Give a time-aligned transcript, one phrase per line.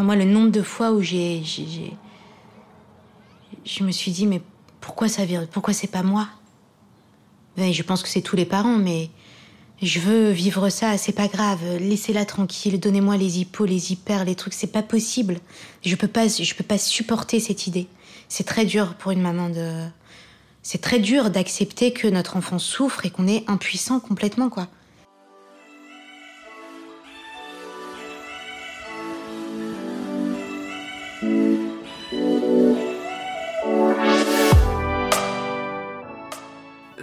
[0.00, 1.42] Moi, le nombre de fois où j'ai.
[3.64, 4.40] Je me suis dit, mais
[4.80, 6.28] pourquoi ça Pourquoi c'est pas moi?
[7.56, 9.10] Ben, Je pense que c'est tous les parents, mais
[9.82, 11.60] je veux vivre ça, c'est pas grave.
[11.78, 15.38] Laissez-la tranquille, donnez-moi les hippos, les hyper, les trucs, c'est pas possible.
[15.84, 17.86] Je peux pas, je peux pas supporter cette idée.
[18.28, 19.84] C'est très dur pour une maman de.
[20.62, 24.68] C'est très dur d'accepter que notre enfant souffre et qu'on est impuissant complètement, quoi.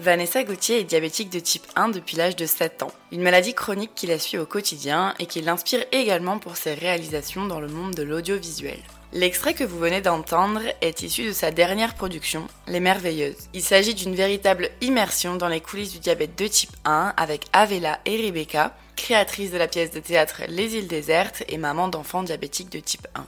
[0.08, 3.92] Vanessa Gauthier est diabétique de type 1 depuis l'âge de 7 ans, une maladie chronique
[3.94, 7.94] qui la suit au quotidien et qui l'inspire également pour ses réalisations dans le monde
[7.94, 8.80] de l'audiovisuel.
[9.12, 13.50] L'extrait que vous venez d'entendre est issu de sa dernière production, Les Merveilleuses.
[13.54, 18.00] Il s'agit d'une véritable immersion dans les coulisses du diabète de type 1 avec Avela
[18.06, 22.72] et Rebecca, créatrices de la pièce de théâtre Les îles désertes et maman d'enfants diabétiques
[22.72, 23.26] de type 1.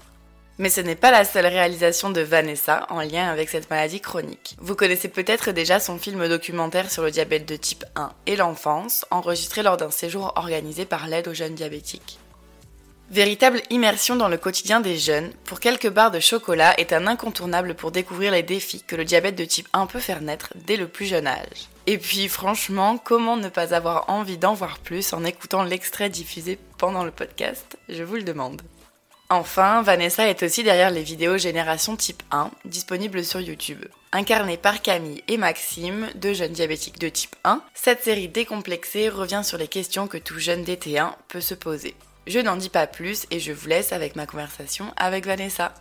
[0.60, 4.58] Mais ce n'est pas la seule réalisation de Vanessa en lien avec cette maladie chronique.
[4.60, 9.06] Vous connaissez peut-être déjà son film documentaire sur le diabète de type 1 et l'enfance,
[9.10, 12.20] enregistré lors d'un séjour organisé par l'aide aux jeunes diabétiques.
[13.10, 17.74] Véritable immersion dans le quotidien des jeunes, pour quelques barres de chocolat est un incontournable
[17.74, 20.90] pour découvrir les défis que le diabète de type 1 peut faire naître dès le
[20.90, 21.70] plus jeune âge.
[21.88, 26.60] Et puis franchement, comment ne pas avoir envie d'en voir plus en écoutant l'extrait diffusé
[26.78, 27.78] pendant le podcast?
[27.88, 28.62] Je vous le demande.
[29.32, 33.86] Enfin, Vanessa est aussi derrière les vidéos Génération Type 1, disponibles sur YouTube.
[34.12, 39.42] Incarnée par Camille et Maxime, deux jeunes diabétiques de type 1, cette série décomplexée revient
[39.44, 41.94] sur les questions que tout jeune DT1 peut se poser.
[42.26, 45.76] Je n'en dis pas plus et je vous laisse avec ma conversation avec Vanessa.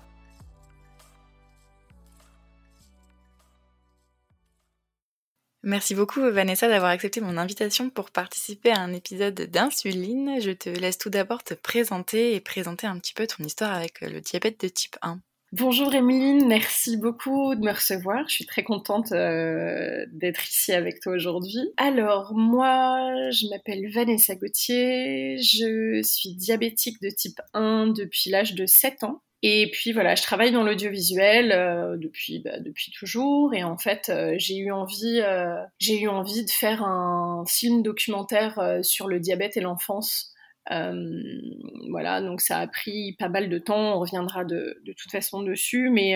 [5.65, 10.41] Merci beaucoup Vanessa d'avoir accepté mon invitation pour participer à un épisode d'Insuline.
[10.41, 14.01] Je te laisse tout d'abord te présenter et présenter un petit peu ton histoire avec
[14.01, 15.21] le diabète de type 1.
[15.53, 18.29] Bonjour Emeline, merci beaucoup de me recevoir.
[18.29, 21.73] Je suis très contente euh, d'être ici avec toi aujourd'hui.
[21.79, 28.67] Alors moi, je m'appelle Vanessa Gauthier, je suis diabétique de type 1 depuis l'âge de
[28.67, 29.23] 7 ans.
[29.43, 34.09] Et puis voilà, je travaille dans l'audiovisuel euh, depuis bah, depuis toujours et en fait
[34.09, 39.21] euh, j'ai eu envie euh, j'ai eu envie de faire un film documentaire sur le
[39.21, 40.33] diabète et l'enfance.
[40.69, 43.95] voilà, donc ça a pris pas mal de temps.
[43.97, 46.15] On reviendra de, de toute façon dessus, mais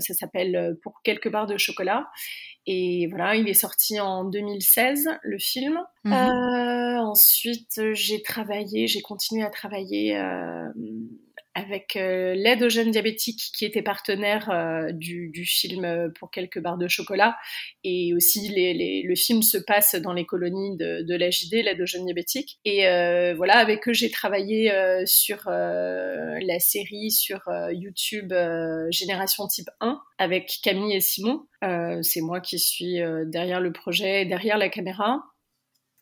[0.00, 2.08] ça s'appelle Pour quelques barres de chocolat.
[2.66, 5.78] Et voilà, il est sorti en 2016 le film.
[6.04, 6.12] Mmh
[7.02, 10.16] ensuite, j'ai travaillé, j'ai continué à travailler
[11.54, 16.30] avec euh, l'aide aux jeunes diabétiques qui était partenaire euh, du, du, film euh, pour
[16.30, 17.36] quelques barres de chocolat.
[17.84, 21.80] Et aussi les, les, le film se passe dans les colonies de, de l'AJD, l'aide
[21.80, 22.58] aux jeunes diabétiques.
[22.64, 22.82] Et
[23.34, 24.72] voilà avec eux j'ai travaillé
[25.04, 27.40] sur la série sur
[27.70, 28.32] YouTube
[28.90, 31.46] Génération Type 1 avec Camille et Simon.
[32.02, 35.22] C'est moi qui suis derrière le projet derrière la caméra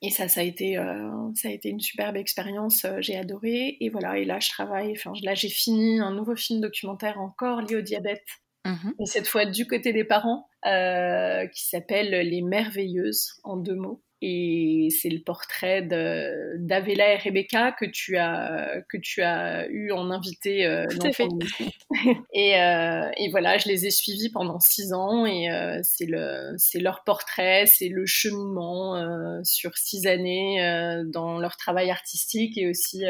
[0.03, 2.85] et ça, ça a été, euh, ça a été une superbe expérience.
[2.85, 3.77] Euh, j'ai adoré.
[3.81, 4.19] Et voilà.
[4.19, 4.93] Et là, je travaille.
[4.93, 8.25] Enfin, là, j'ai fini un nouveau film documentaire encore lié au diabète.
[8.67, 13.75] Mmh et cette fois du côté des parents, euh, qui s'appelle Les Merveilleuses en deux
[13.75, 19.93] mots et c'est le portrait d'Avela et Rebecca que tu as que tu as eu
[19.93, 21.09] en invité euh, ton
[22.35, 26.53] et, euh, et voilà, je les ai suivis pendant six ans et euh, c'est le
[26.59, 30.59] c'est leur portrait, c'est le cheminement euh, sur six années
[31.07, 33.05] dans leur travail artistique et aussi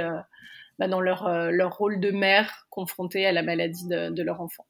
[0.79, 4.67] bah, dans leur leur rôle de mère confrontée à la maladie de, de leur enfant.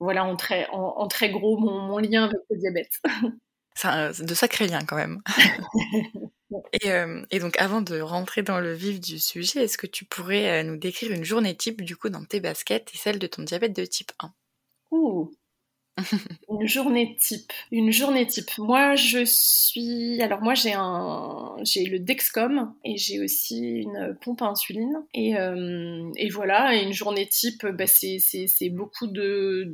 [0.00, 3.00] Voilà en très en, en très gros mon, mon lien avec le diabète.
[3.74, 5.22] C'est de sacrés liens quand même.
[6.72, 10.04] et, euh, et, donc avant de rentrer dans le vif du sujet, est-ce que tu
[10.04, 13.26] pourrais euh, nous décrire une journée type du coup dans tes baskets et celle de
[13.26, 14.32] ton diabète de type 1
[14.90, 15.34] Ouh,
[16.48, 17.52] une journée type.
[17.70, 18.50] Une journée type.
[18.58, 20.20] Moi, je suis.
[20.22, 21.54] Alors, moi, j'ai un.
[21.64, 25.04] J'ai le Dexcom et j'ai aussi une pompe à insuline.
[25.12, 26.74] Et, euh, voilà.
[26.80, 29.72] Une journée type, bah, c'est beaucoup de,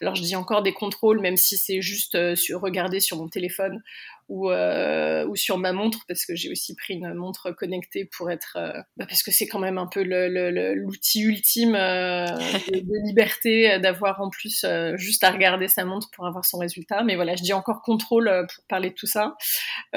[0.00, 3.82] Alors, je dis encore des contrôles, même si c'est juste euh, regarder sur mon téléphone
[4.30, 8.30] ou, euh, ou sur ma montre, parce que j'ai aussi pris une montre connectée pour
[8.30, 8.56] être...
[8.56, 12.26] Euh, bah parce que c'est quand même un peu l'outil ultime euh,
[12.72, 17.02] de, liberté d'avoir en plus juste à regarder sa montre pour avoir son résultat.
[17.02, 19.34] Mais voilà, je dis encore contrôle pour parler de tout ça.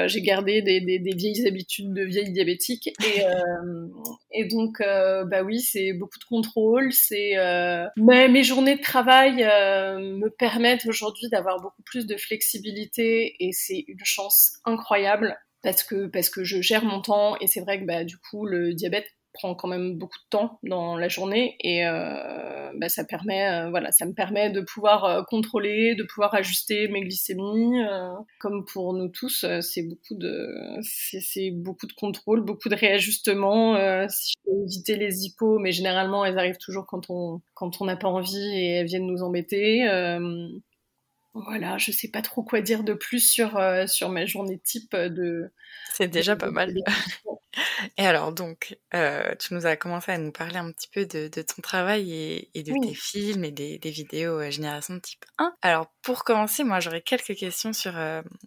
[0.08, 2.88] j'ai gardé des, des, des, vieilles habitudes de vieilles diabétiques.
[3.06, 3.22] Et,
[4.32, 6.92] et donc, bah oui, c'est beaucoup de contrôle.
[6.92, 7.34] C'est
[7.98, 13.86] mais mes journées de travail me permettent aujourd'hui d'avoir beaucoup plus de flexibilité et c'est
[13.88, 14.23] une chance
[14.66, 18.18] incroyable parce que parce que je gère mon temps et c'est vrai que bah du
[18.18, 22.88] coup le diabète prend quand même beaucoup de temps dans la journée et euh, bah,
[22.88, 27.02] ça permet, euh, voilà, ça me permet de pouvoir euh, contrôler, de pouvoir ajuster mes
[27.02, 27.82] glycémies.
[28.40, 30.48] comme pour nous tous, c'est beaucoup de,
[30.82, 33.76] c'est beaucoup de contrôle, beaucoup de réajustement.
[34.08, 37.86] si je peux éviter les hippos, mais généralement elles arrivent toujours quand on quand on
[37.86, 39.84] n'a pas envie et elles viennent nous embêter.
[41.36, 44.96] Voilà, je sais pas trop quoi dire de plus sur, euh, sur ma journée type
[44.96, 45.52] de.
[45.92, 46.76] C'est déjà pas mal.
[47.98, 51.30] et alors, donc, euh, tu nous as commencé à nous parler un petit peu de,
[51.30, 55.26] de ton travail et, et de tes films et des, des vidéos euh, génération type
[55.40, 55.56] 1.
[55.64, 57.94] Alors, pour commencer, moi, j'aurais quelques questions sur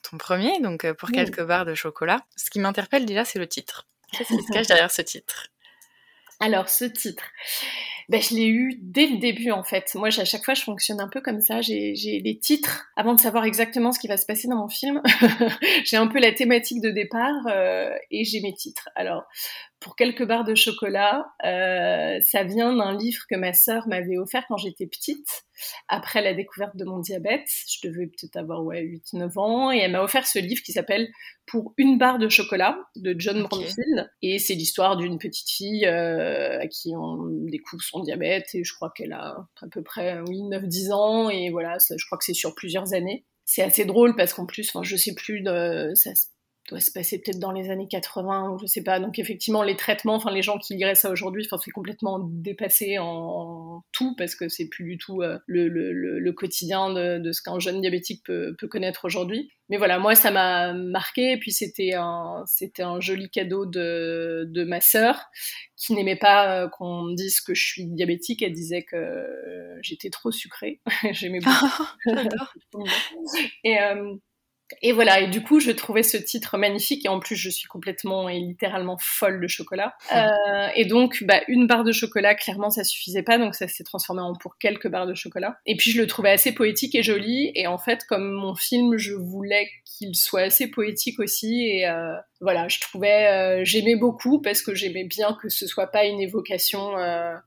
[0.03, 2.25] ton premier, donc pour quelques barres de chocolat.
[2.37, 3.89] Ce qui m'interpelle déjà, c'est le titre.
[4.13, 5.49] Qu'est-ce qui se cache derrière ce titre?
[6.41, 7.25] Alors, ce titre
[8.09, 9.95] ben, je l'ai eu dès le début en fait.
[9.95, 11.61] Moi, à chaque fois, je fonctionne un peu comme ça.
[11.61, 11.93] J'ai
[12.25, 15.03] les titres avant de savoir exactement ce qui va se passer dans mon film.
[15.85, 18.89] j'ai un peu la thématique de départ euh, et j'ai mes titres.
[18.95, 19.25] Alors,
[19.81, 21.27] pour quelques barres de chocolat.
[21.45, 25.45] Euh, ça vient d'un livre que ma sœur m'avait offert quand j'étais petite,
[25.89, 27.47] après la découverte de mon diabète.
[27.69, 29.73] Je devais peut-être avoir ouais, 8-9 ans.
[29.73, 31.09] Et elle m'a offert ce livre qui s'appelle
[31.47, 33.69] Pour une barre de chocolat de John okay.
[34.23, 38.55] Et c'est l'histoire d'une petite fille euh, à qui on découvre son diabète.
[38.55, 41.31] Et je crois qu'elle a à peu près oui, 9-10 ans.
[41.31, 43.27] Et voilà, ça, je crois que c'est sur plusieurs années.
[43.45, 46.11] C'est assez drôle parce qu'en plus, enfin, je sais plus, de, ça
[46.69, 48.99] doit se passer peut-être dans les années 80 ou je sais pas.
[49.01, 52.99] Donc effectivement, les traitements, enfin les gens qui liraient ça aujourd'hui, enfin c'est complètement dépassé
[52.99, 57.33] en, tout parce que c'est plus du tout euh, le, le, le, quotidien de, de
[57.33, 59.51] ce qu'un jeune diabétique peut, peut connaître aujourd'hui.
[59.69, 64.45] Mais voilà, moi ça m'a marqué et puis c'était un c'était un joli cadeau de,
[64.49, 65.29] de ma sœur
[65.77, 68.43] qui n'aimait pas euh, qu'on dise que je suis diabétique.
[68.43, 69.27] Elle disait que
[69.83, 70.81] j'étais trop sucrée.
[71.13, 71.85] J'aimais beaucoup.
[73.65, 74.15] et euh,
[74.83, 77.69] et voilà, et du coup, je trouvais ce titre magnifique, et en plus, je suis
[77.69, 79.95] complètement et littéralement folle de chocolat.
[80.17, 83.85] Euh, et donc, bah, une barre de chocolat, clairement, ça suffisait pas, donc ça s'est
[83.85, 85.59] transformé en pour quelques barres de chocolat.
[85.67, 88.97] Et puis, je le trouvais assez poétique et joli, et en fait, comme mon film,
[88.97, 94.41] je voulais qu'il soit assez poétique aussi, et euh, voilà, je trouvais, euh, j'aimais beaucoup
[94.41, 96.93] parce que j'aimais bien que ce soit pas une évocation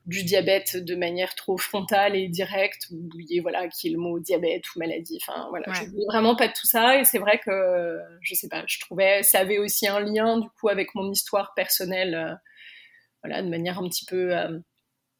[0.06, 3.08] du diabète de manière trop frontale et directe, ou
[3.42, 5.18] voilà, qui est le mot diabète ou maladie.
[5.26, 7.00] Enfin voilà, je voulais vraiment pas de tout ça.
[7.00, 10.48] Et c'est vrai que, je sais pas, je trouvais, ça avait aussi un lien du
[10.60, 12.34] coup avec mon histoire personnelle, euh,
[13.22, 14.34] voilà, de manière un petit peu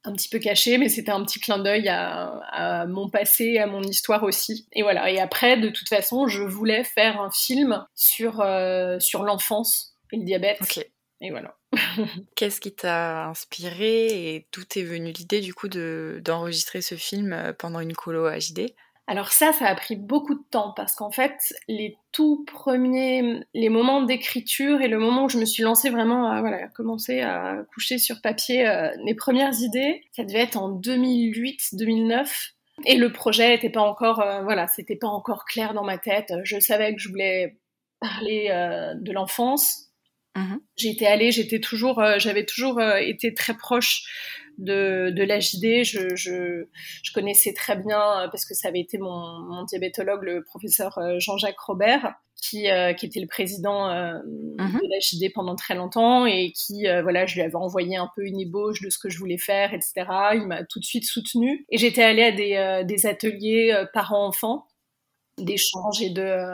[0.04, 3.82] un petit peu caché, mais c'était un petit clin d'œil à, mon passé, à mon
[3.82, 4.66] histoire aussi.
[4.72, 5.10] Et voilà.
[5.10, 10.16] Et après, de toute façon, je voulais faire un film sur euh, sur l'enfance et
[10.16, 10.58] le diabète.
[10.62, 10.84] Ok.
[11.22, 11.54] Et voilà.
[12.34, 17.32] Qu'est-ce qui t'a inspiré et d'où est venue l'idée du coup de d'enregistrer ce film
[17.32, 18.72] euh, pendant une colo HD
[19.10, 21.34] alors ça, ça a pris beaucoup de temps parce qu'en fait,
[21.66, 26.30] les tout premiers, les moments d'écriture et le moment où je me suis lancée vraiment
[26.30, 30.78] à voilà, commencer à coucher sur papier euh, mes premières idées, ça devait être en
[30.78, 32.52] 2008-2009.
[32.86, 36.32] Et le projet n'était pas encore, euh, voilà, c'était pas encore clair dans ma tête.
[36.44, 37.58] Je savais que je voulais
[37.98, 39.88] parler euh, de l'enfance.
[40.36, 45.84] Mmh j'étais allée, j'étais toujours, j'avais toujours été très proche de, de l'AJD.
[45.84, 46.66] Je, je,
[47.02, 50.98] je, connaissais très bien, euh, parce que ça avait été mon, mon diabétologue, le professeur
[50.98, 54.14] euh, Jean-Jacques Robert, qui, euh, qui était le président euh,
[54.58, 54.80] mm-hmm.
[54.80, 58.40] de l'AJD pendant très longtemps et qui, voilà, je lui avais envoyé un peu une
[58.40, 60.06] ébauche de ce que je voulais faire, etc.
[60.34, 61.66] Il m'a tout de suite soutenu.
[61.70, 64.66] Et j'étais allée à des, des ateliers parents-enfants
[65.38, 66.44] d'échange et de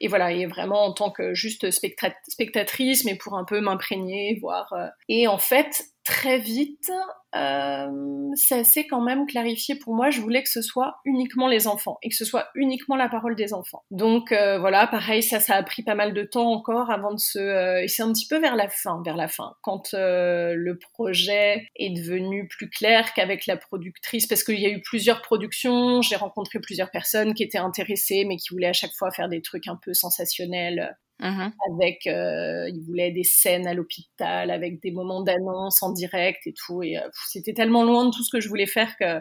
[0.00, 4.74] et voilà et vraiment en tant que juste spectatrice mais pour un peu m'imprégner voir
[5.08, 6.90] et en fait très vite,
[7.34, 10.10] euh, ça s'est quand même clarifié pour moi.
[10.10, 13.34] Je voulais que ce soit uniquement les enfants et que ce soit uniquement la parole
[13.34, 13.82] des enfants.
[13.90, 17.18] Donc euh, voilà, pareil, ça, ça a pris pas mal de temps encore avant de
[17.18, 17.38] se.
[17.38, 20.78] Euh, et c'est un petit peu vers la fin, vers la fin, quand euh, le
[20.78, 26.02] projet est devenu plus clair qu'avec la productrice, parce qu'il y a eu plusieurs productions.
[26.02, 29.40] J'ai rencontré plusieurs personnes qui étaient intéressées, mais qui voulaient à chaque fois faire des
[29.40, 34.90] trucs un peu sensationnels Mmh avec, euh, il voulait des scènes à l'hôpital, avec des
[34.90, 36.82] moments d'annonce en direct et tout.
[36.82, 39.18] Et euh, c'était tellement loin de tout ce que je voulais faire que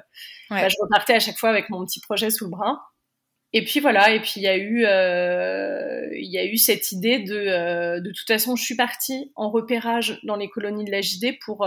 [0.49, 2.81] bah, je repartais à chaque fois avec mon petit projet sous le bras.
[3.55, 6.91] Et puis voilà, et puis il y a eu, euh, il y a eu cette
[6.91, 10.91] idée de, euh, de toute façon, je suis partie en repérage dans les colonies de
[10.91, 11.59] la JD pour,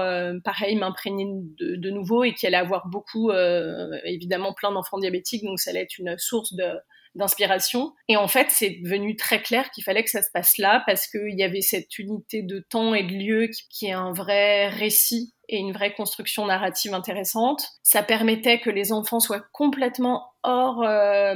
[0.42, 3.30] pareil, m'imprégner de, de, nouveau et qu'il allait avoir beaucoup,
[4.04, 6.64] évidemment, plein d'enfants diabétiques, donc ça allait être une source de
[7.17, 7.93] d'inspiration.
[8.09, 11.07] Et en fait, c'est devenu très clair qu'il fallait que ça se passe là parce
[11.09, 15.33] qu'il y avait cette unité de temps et de lieu qui est un vrai récit
[15.49, 17.69] et une vraie construction narrative intéressante.
[17.83, 21.35] Ça permettait que les enfants soient complètement hors euh,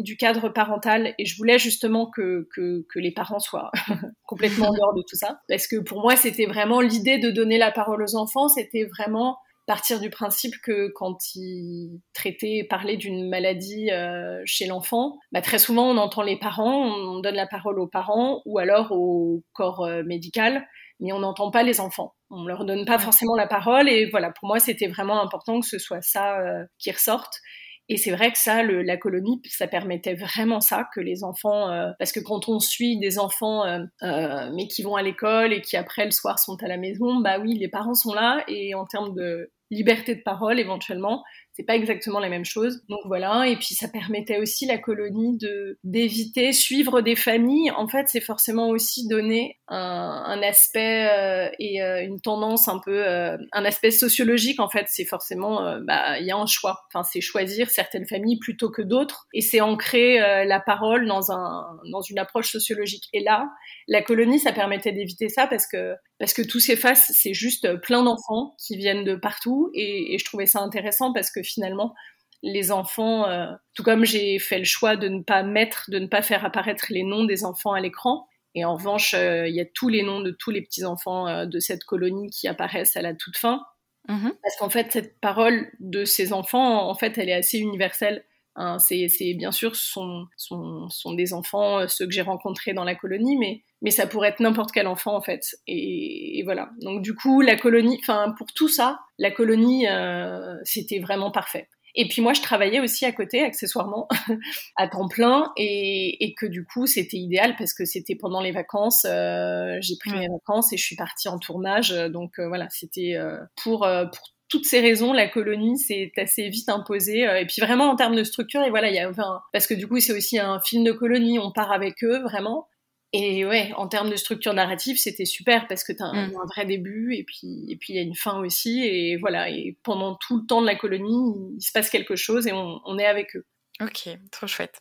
[0.00, 3.70] du cadre parental et je voulais justement que, que, que les parents soient
[4.26, 7.70] complètement dehors de tout ça parce que pour moi c'était vraiment l'idée de donner la
[7.70, 13.90] parole aux enfants, c'était vraiment partir du principe que quand ils traitaient, parlaient d'une maladie
[13.90, 17.88] euh, chez l'enfant, bah, très souvent on entend les parents, on donne la parole aux
[17.88, 20.66] parents ou alors au corps euh, médical,
[21.00, 22.14] mais on n'entend pas les enfants.
[22.30, 25.66] On leur donne pas forcément la parole et voilà, pour moi c'était vraiment important que
[25.66, 27.40] ce soit ça euh, qui ressorte.
[27.88, 31.70] Et c'est vrai que ça, le, la colonie, ça permettait vraiment ça, que les enfants,
[31.70, 35.52] euh, parce que quand on suit des enfants, euh, euh, mais qui vont à l'école
[35.52, 38.42] et qui après le soir sont à la maison, bah oui, les parents sont là
[38.48, 41.22] et en termes de liberté de parole éventuellement,
[41.56, 42.82] c'est pas exactement la même chose.
[42.88, 47.70] Donc voilà, et puis ça permettait aussi la colonie de d'éviter suivre des familles.
[47.70, 52.78] En fait, c'est forcément aussi donner un, un aspect euh, et euh, une tendance un
[52.78, 54.60] peu euh, un aspect sociologique.
[54.60, 56.82] En fait, c'est forcément bah il y a un choix.
[56.92, 61.64] Enfin, c'est choisir certaines familles plutôt que d'autres, et c'est ancrer la parole dans un
[61.90, 63.04] dans une approche sociologique.
[63.14, 63.48] Et là,
[63.88, 68.02] la colonie, ça permettait d'éviter ça parce que parce que tout s'efface, c'est juste plein
[68.02, 71.94] d'enfants qui viennent de partout et, et, je trouvais ça intéressant parce que finalement
[72.42, 76.06] les enfants, euh, tout comme j'ai fait le choix de ne pas mettre, de ne
[76.06, 79.60] pas faire apparaître les noms des enfants à l'écran, et en revanche euh, il y
[79.60, 82.96] a tous les noms de tous les petits enfants euh, de cette colonie qui apparaissent
[82.96, 83.62] à la toute fin,
[84.08, 88.24] mmh parce qu'en fait cette parole de ces enfants, en fait, elle est assez universelle.
[88.58, 92.84] Hein, c'est bien sûr sont, sont, sont des enfants, euh, ceux que j'ai rencontrés dans
[92.84, 95.56] la colonie, mais, mais ça pourrait être n'importe quel enfant en fait.
[95.66, 96.70] Et, et, voilà.
[96.80, 101.68] Donc du coup, la colonie, enfin pour tout ça, la colonie, euh, c'était vraiment parfait.
[101.98, 104.06] Et puis moi, je travaillais aussi à côté, accessoirement,
[104.76, 108.52] à temps plein, et, et que du coup, c'était idéal parce que c'était pendant les
[108.52, 109.06] vacances.
[109.08, 111.90] Euh, j'ai pris mes vacances et je suis partie en tournage.
[112.10, 116.68] Donc euh, voilà, c'était euh, pour pour toutes ces raisons, la colonie s'est assez vite
[116.68, 117.26] imposée.
[117.26, 119.66] Euh, et puis vraiment en termes de structure, et voilà, il y a, enfin, parce
[119.66, 122.68] que du coup c'est aussi un film de colonie, on part avec eux vraiment.
[123.16, 126.36] Et ouais, en termes de structure narrative, c'était super parce que tu as un, mm.
[126.36, 128.82] un, vrai début et puis et puis il y a une fin aussi.
[128.82, 132.46] Et voilà, et pendant tout le temps de la colonie, il se passe quelque chose
[132.46, 133.46] et on, on est avec eux.
[133.80, 134.80] Ok, trop chouette.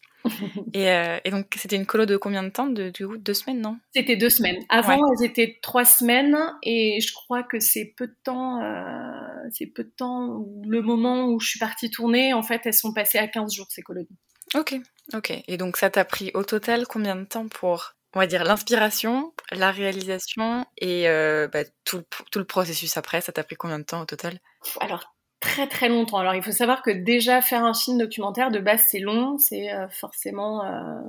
[0.74, 2.68] et, euh, et, donc, c'était une colo de combien de temps?
[2.68, 3.77] De, de, Deux semaines, non?
[3.94, 4.63] C'était deux semaines.
[4.70, 5.15] Avant, ouais.
[5.20, 9.84] elles étaient trois semaines, et je crois que c'est peu de temps, euh, c'est peu
[9.84, 13.27] de temps, le moment où je suis partie tourner, en fait, elles sont passées à
[13.27, 14.18] 15 jours, ces colonies.
[14.56, 14.75] Ok,
[15.13, 15.34] ok.
[15.48, 19.34] Et donc, ça t'a pris au total combien de temps pour, on va dire, l'inspiration,
[19.51, 23.84] la réalisation et euh, bah, tout, tout le processus après Ça t'a pris combien de
[23.84, 24.39] temps au total?
[24.79, 26.17] Alors, très très longtemps.
[26.17, 29.72] Alors il faut savoir que déjà faire un film documentaire de base c'est long, c'est
[29.72, 31.01] euh, forcément euh,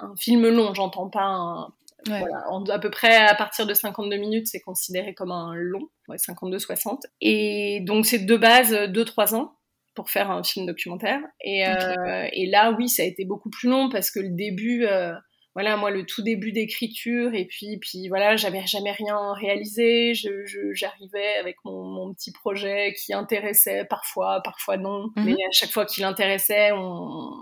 [0.00, 1.68] un film long, j'entends pas un...
[2.08, 2.18] Ouais.
[2.18, 5.88] Voilà, en, à peu près à partir de 52 minutes, c'est considéré comme un long,
[6.08, 7.02] ouais, 52-60.
[7.20, 9.54] Et donc c'est de base 2-3 ans
[9.94, 11.20] pour faire un film documentaire.
[11.44, 11.98] Et, okay.
[11.98, 15.12] euh, et, là, oui, ça a été beaucoup plus long parce que le début, euh,
[15.54, 20.14] voilà, moi, le tout début d'écriture, et puis, puis voilà, j'avais jamais rien réalisé.
[20.14, 25.08] Je, je, j'arrivais avec mon, mon, petit projet qui intéressait parfois, parfois non.
[25.08, 25.24] Mm-hmm.
[25.24, 27.32] Mais à chaque fois qu'il intéressait, on,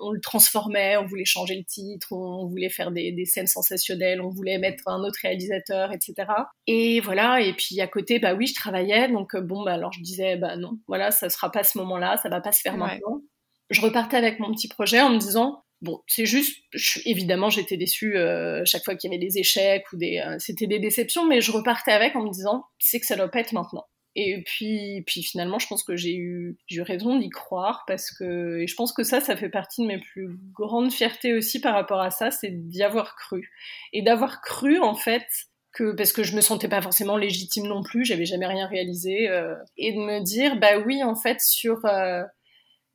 [0.00, 4.22] on, le transformait, on voulait changer le titre, on, voulait faire des, des, scènes sensationnelles,
[4.22, 6.26] on voulait mettre un autre réalisateur, etc.
[6.66, 10.00] Et voilà, et puis à côté, bah oui, je travaillais, donc bon, bah alors je
[10.00, 12.78] disais, bah non, voilà, ça sera pas ce moment-là, ça va pas se faire ouais.
[12.78, 13.20] maintenant.
[13.68, 16.58] Je repartais avec mon petit projet en me disant, Bon, c'est juste,
[17.04, 20.66] évidemment, j'étais déçue euh, chaque fois qu'il y avait des échecs ou des, euh, c'était
[20.66, 23.52] des déceptions, mais je repartais avec en me disant, c'est que ça doit pas être
[23.52, 23.86] maintenant.
[24.16, 28.10] Et puis, puis finalement, je pense que j'ai eu, j'ai eu raison d'y croire parce
[28.10, 31.60] que, et je pense que ça, ça fait partie de mes plus grandes fiertés aussi
[31.60, 33.48] par rapport à ça, c'est d'y avoir cru
[33.92, 35.26] et d'avoir cru en fait
[35.70, 39.28] que parce que je me sentais pas forcément légitime non plus, j'avais jamais rien réalisé,
[39.28, 41.82] euh, et de me dire, bah oui, en fait, sur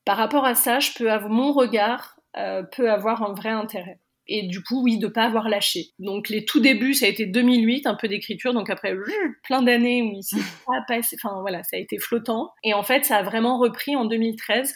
[0.06, 4.00] par rapport à ça, je peux avoir mon regard euh, peut avoir un vrai intérêt.
[4.26, 5.88] Et du coup, oui, de pas avoir lâché.
[6.00, 8.54] Donc les tout débuts, ça a été 2008, un peu d'écriture.
[8.54, 8.96] Donc après
[9.44, 12.52] plein d'années où il s'est pas passé, enfin voilà, ça a été flottant.
[12.64, 14.74] Et en fait, ça a vraiment repris en 2013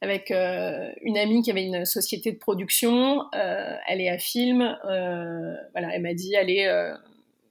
[0.00, 3.24] avec euh, une amie qui avait une société de production.
[3.34, 4.76] Euh, elle est à film.
[4.84, 6.66] Voilà, elle m'a dit allez,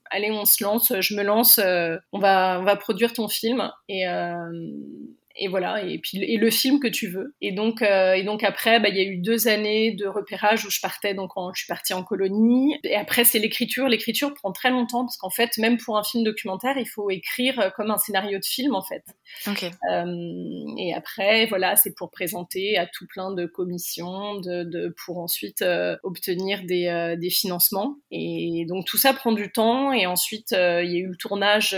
[0.10, 0.92] allez, on se lance.
[1.00, 1.60] Je me lance.
[1.60, 3.72] on va, on va produire ton film.
[3.90, 4.06] Et
[5.40, 7.36] et voilà, et puis et le film que tu veux.
[7.42, 10.66] Et donc, euh, et donc après, bah, il y a eu deux années de repérage
[10.66, 12.76] où je partais, donc je suis partie en colonie.
[12.84, 13.88] Et après, c'est l'écriture.
[13.88, 17.60] L'écriture prend très longtemps parce qu'en fait, même pour un film documentaire, il faut écrire
[17.60, 19.04] euh, comme un scénario de film en fait.
[19.48, 20.06] Euh,
[20.78, 25.64] et après, voilà, c'est pour présenter à tout plein de commissions, de, de pour ensuite
[26.04, 27.96] obtenir des, des financements.
[28.12, 29.94] Et donc tout ça prend du temps.
[29.94, 31.76] Et ensuite, il y a eu le tournage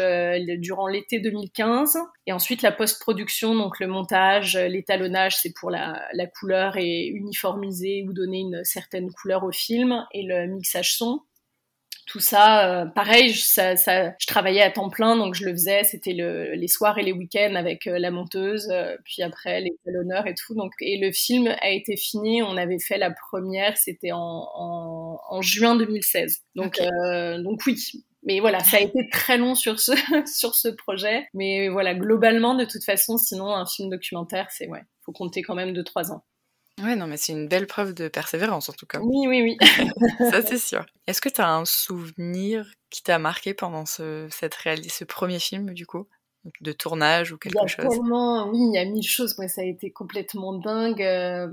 [0.59, 1.97] durant l'été 2015.
[2.27, 8.13] Et ensuite, la post-production, donc le montage, l'étalonnage, c'est pour la, couleur et uniformiser ou
[8.13, 10.05] donner une certaine couleur au film.
[10.13, 11.21] Et le mixage son,
[12.09, 15.83] tout ça, euh, pareil, ça, je travaillais à temps plein, donc je le faisais.
[15.83, 19.77] C'était le, les soirs et les week-ends avec euh, la monteuse, euh, puis après les
[19.85, 20.55] talonneurs et tout.
[20.55, 22.41] Donc, et le film a été fini.
[22.41, 26.41] On avait fait la première, c'était en, en, juin 2016.
[26.55, 26.81] Donc,
[27.43, 27.77] donc oui,
[28.23, 29.91] mais voilà, ça a été très long sur ce,
[30.27, 31.27] sur ce projet.
[31.33, 35.55] Mais voilà, globalement, de toute façon, sinon, un film documentaire, c'est, ouais, faut compter quand
[35.55, 36.23] même de trois ans.
[36.83, 38.99] Ouais, non, mais c'est une belle preuve de persévérance, en tout cas.
[39.01, 39.57] Oui, oui, oui.
[40.31, 40.85] ça, c'est sûr.
[41.07, 44.55] Est-ce que tu as un souvenir qui t'a marqué pendant ce, cette
[44.89, 46.07] ce premier film, du coup?
[46.61, 47.89] De tournage ou quelque chose?
[47.89, 49.37] tellement, oui, il y a mille choses.
[49.37, 51.01] Moi, ça a été complètement dingue.
[51.01, 51.49] Euh,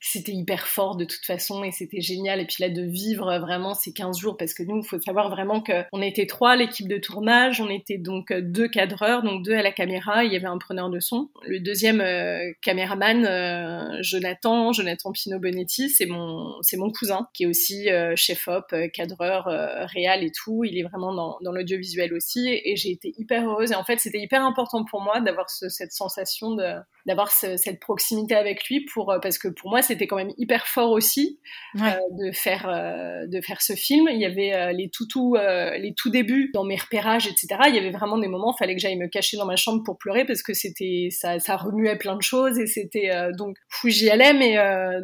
[0.00, 2.40] c'était hyper fort de toute façon et c'était génial.
[2.40, 5.30] Et puis là, de vivre vraiment ces 15 jours, parce que nous, il faut savoir
[5.30, 9.62] vraiment qu'on était trois, l'équipe de tournage, on était donc deux cadreurs, donc deux à
[9.62, 11.30] la caméra, il y avait un preneur de son.
[11.46, 17.44] Le deuxième euh, caméraman, euh, Jonathan, Jonathan Pino Bonetti, c'est mon, c'est mon cousin, qui
[17.44, 19.46] est aussi euh, chef-op, cadreur,
[19.92, 20.64] réal et tout.
[20.64, 22.48] Il est vraiment dans, dans l'audiovisuel aussi.
[22.48, 23.72] Et j'ai été hyper heureuse.
[23.72, 26.74] Et en fait, c'était hyper important pour moi d'avoir cette sensation de,
[27.08, 30.90] d'avoir cette proximité avec lui pour, parce que pour moi, c'était quand même hyper fort
[30.90, 31.40] aussi
[31.76, 31.80] euh,
[32.12, 34.08] de faire euh, de faire ce film.
[34.10, 37.48] Il y avait euh, les tout les tout débuts dans mes repérages, etc.
[37.68, 39.82] Il y avait vraiment des moments, il fallait que j'aille me cacher dans ma chambre
[39.82, 43.88] pour pleurer parce que c'était ça, ça remuait plein de choses et c'était donc fou
[43.88, 44.58] j'y allais, mais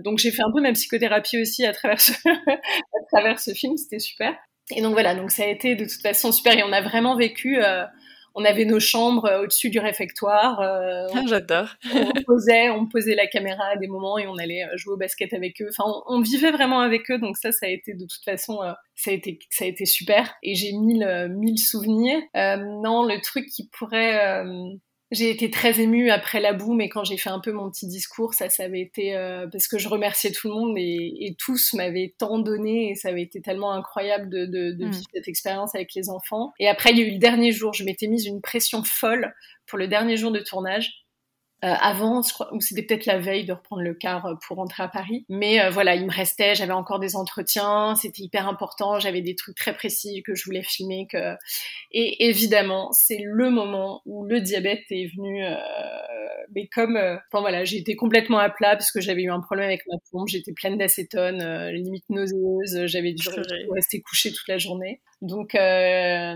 [0.04, 3.76] donc j'ai fait un peu ma psychothérapie aussi à travers ce, à travers ce film,
[3.78, 4.36] c'était super.
[4.76, 7.16] Et donc voilà, donc ça a été de toute façon super et on a vraiment
[7.16, 7.58] vécu
[8.34, 10.60] on avait nos chambres euh, au-dessus du réfectoire.
[10.60, 11.68] Euh, ah, J'adore.
[11.94, 14.96] on posait, on posait la caméra à des moments et on allait euh, jouer au
[14.96, 15.68] basket avec eux.
[15.70, 18.60] Enfin, on, vivait vraiment avec eux, donc ça, ça a été de toute façon,
[18.94, 20.34] ça a été, ça a été super.
[20.42, 22.20] Et j'ai mille, mille souvenirs.
[22.34, 24.42] non, le truc qui pourrait
[25.14, 27.86] j'ai été très émue après la boue, mais quand j'ai fait un peu mon petit
[27.86, 31.74] discours, ça, ça avait été euh, parce que je remerciais tout le monde et, tous
[31.74, 34.90] m'avaient tant donné et ça avait été tellement incroyable de, de, mm.
[34.90, 36.52] vivre cette expérience avec les enfants.
[36.58, 39.34] Et après, il y a eu le dernier jour, je m'étais mise une pression folle
[39.66, 41.03] pour le dernier jour de tournage
[41.64, 42.20] euh, avant,
[42.52, 45.24] ou c'était peut-être la veille de reprendre le car euh, pour rentrer à Paris.
[45.30, 49.34] Mais euh, voilà, il me restait, j'avais encore des entretiens, c'était hyper important, j'avais des
[49.34, 51.06] trucs très précis que je voulais filmer.
[51.10, 51.36] Que...
[51.90, 55.42] Et évidemment, c'est le moment où le diabète est venu,
[56.54, 59.66] mais comme, enfin voilà, j'ai été complètement à plat parce que j'avais eu un problème
[59.66, 63.26] avec ma pompe, j'étais pleine d'acétone, limite nauséeuse, j'avais dû
[63.70, 65.00] rester couchée toute la journée.
[65.24, 66.34] Donc euh,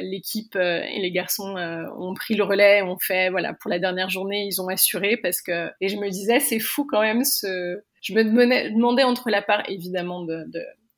[0.00, 4.08] l'équipe et les garçons euh, ont pris le relais, ont fait voilà pour la dernière
[4.08, 7.80] journée, ils ont assuré parce que et je me disais c'est fou quand même ce
[8.00, 10.46] je me demandais entre la part évidemment de,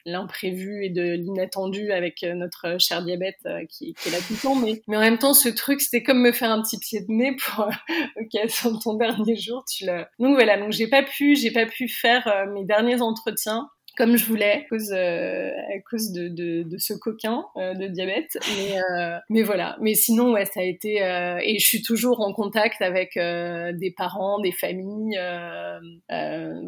[0.04, 4.54] l'imprévu et de l'inattendu avec notre cher diabète qui, qui, est là tout le temps.
[4.54, 7.10] Mais, mais en même temps, ce truc, c'était comme me faire un petit pied de
[7.10, 7.68] nez pour,
[8.16, 10.08] ok, sur ton dernier jour, tu l'as.
[10.18, 14.24] Donc voilà, donc j'ai pas pu, j'ai pas pu faire mes derniers entretiens comme je
[14.26, 18.38] voulais à cause, euh, à cause de, de, de, ce coquin euh, de diabète.
[18.56, 19.76] Mais, euh, mais voilà.
[19.80, 20.98] Mais sinon, ouais, ça a été.
[21.42, 25.18] et je suis toujours en contact avec des parents, des familles,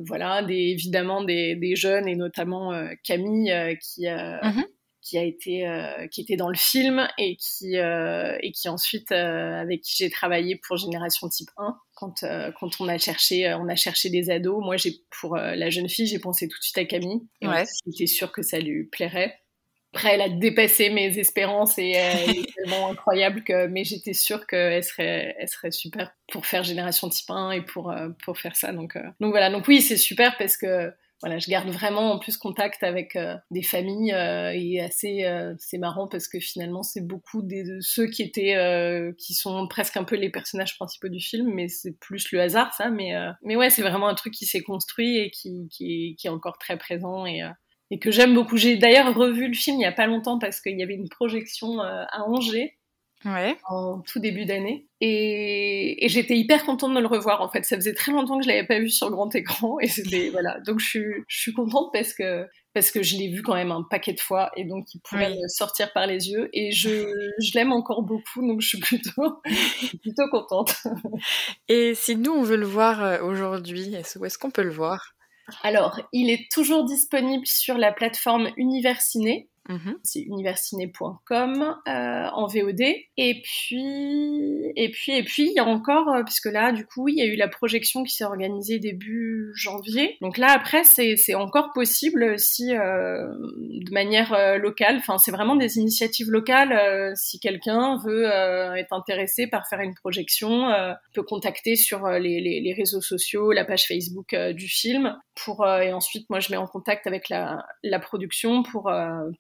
[0.07, 2.73] voilà, des, évidemment des, des jeunes et notamment
[3.05, 4.03] Camille qui.
[4.03, 4.65] Mm-hmm
[5.03, 9.13] qui a été euh, qui était dans le film et qui euh, et qui ensuite
[9.13, 12.25] euh, avec qui j'ai travaillé pour Génération Type 1 quand
[12.59, 16.07] quand on a cherché on a cherché des ados moi j'ai pour la jeune fille
[16.07, 17.21] j'ai pensé tout de suite à Camille.
[17.41, 17.65] Et ouais.
[17.87, 19.39] j'étais sûre que ça lui plairait.
[19.93, 24.47] Après elle a dépassé mes espérances et elle est tellement incroyable que mais j'étais sûre
[24.47, 28.73] qu'elle serait elle serait super pour faire Génération Type 1 et pour pour faire ça.
[28.73, 29.51] Donc donc voilà.
[29.51, 33.35] Donc oui c'est super parce que voilà, je garde vraiment en plus contact avec euh,
[33.51, 38.07] des familles euh, et assez euh, c'est marrant parce que finalement c'est beaucoup de ceux
[38.07, 38.57] qui étaient
[39.19, 42.73] qui sont presque un peu les personnages principaux du film mais c'est plus le hasard
[42.75, 46.27] ça mais mais ouais c'est vraiment un truc qui s'est construit et qui, qui, qui
[46.27, 47.43] est encore très présent et
[47.93, 48.57] et que j'aime beaucoup.
[48.57, 51.09] J'ai d'ailleurs revu le film il y a pas longtemps parce qu'il y avait une
[51.09, 52.79] projection à Angers
[53.25, 53.57] ouais.
[53.69, 54.87] en tout début d'année.
[55.01, 57.41] Et, et j'étais hyper contente de le revoir.
[57.41, 59.79] En fait, ça faisait très longtemps que je l'avais pas vu sur grand écran.
[59.81, 60.61] Et c'était voilà.
[60.61, 63.73] Donc je suis, je suis contente parce que parce que je l'ai vu quand même
[63.73, 66.89] un paquet de fois et donc il pourrait sortir par les yeux et je,
[67.43, 69.43] je l'aime encore beaucoup donc je suis plutôt,
[70.03, 70.77] plutôt contente.
[71.69, 75.17] Et si nous on veut le voir euh, aujourd'hui, où est-ce qu'on peut le voir?
[75.65, 79.99] Alors, il est toujours disponible sur la plateforme Universiné Mhm.
[80.03, 82.81] C'est universiné.com euh, en VOD.
[83.17, 87.07] Et puis, et puis, et puis, il y a encore, euh, puisque là, du coup,
[87.07, 90.17] il y a eu la projection qui s'est organisée début janvier.
[90.21, 93.29] Donc là, après, c'est encore possible si, euh,
[93.59, 97.15] de manière locale, enfin, c'est vraiment des initiatives locales.
[97.17, 98.25] Si quelqu'un veut
[98.77, 100.69] être intéressé par faire une projection,
[101.15, 105.93] peut contacter sur les, les, les, réseaux sociaux, la page Facebook du film, pour et
[105.93, 108.91] ensuite, moi, je mets en contact avec la, la production pour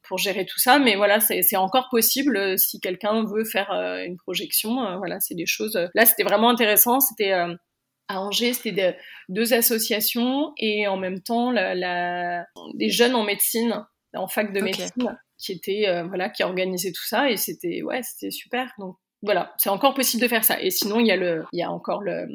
[0.02, 0.78] pour gérer tout ça.
[0.78, 4.84] Mais voilà, c'est encore possible euh, si quelqu'un veut faire euh, une projection.
[4.84, 5.76] Euh, voilà, c'est des choses.
[5.94, 7.00] Là, c'était vraiment intéressant.
[7.00, 8.96] C'était à Angers, c'était
[9.28, 15.16] deux associations et en même temps la, des jeunes en médecine, en fac de médecine,
[15.38, 18.72] qui étaient voilà, qui organisaient tout ça et c'était ouais, c'était super.
[18.80, 20.60] Donc voilà, c'est encore possible de faire ça.
[20.60, 22.26] Et sinon, il y a le, il y a encore le,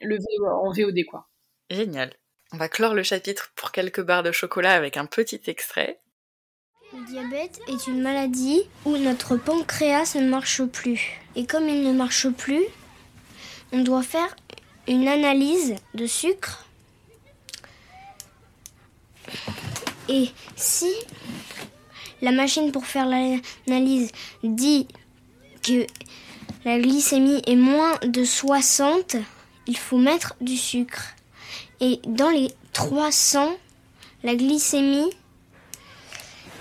[0.00, 1.26] le en VOD quoi.
[1.68, 2.12] Génial.
[2.52, 5.98] On va clore le chapitre pour quelques barres de chocolat avec un petit extrait.
[6.94, 11.20] Le diabète est une maladie où notre pancréas ne marche plus.
[11.34, 12.62] Et comme il ne marche plus,
[13.72, 14.36] on doit faire
[14.86, 16.66] une analyse de sucre.
[20.08, 20.92] Et si
[22.22, 24.12] la machine pour faire l'analyse
[24.44, 24.86] dit
[25.62, 25.86] que
[26.64, 29.16] la glycémie est moins de 60,
[29.66, 31.08] il faut mettre du sucre.
[31.80, 33.50] Et dans les 300,
[34.22, 35.10] la glycémie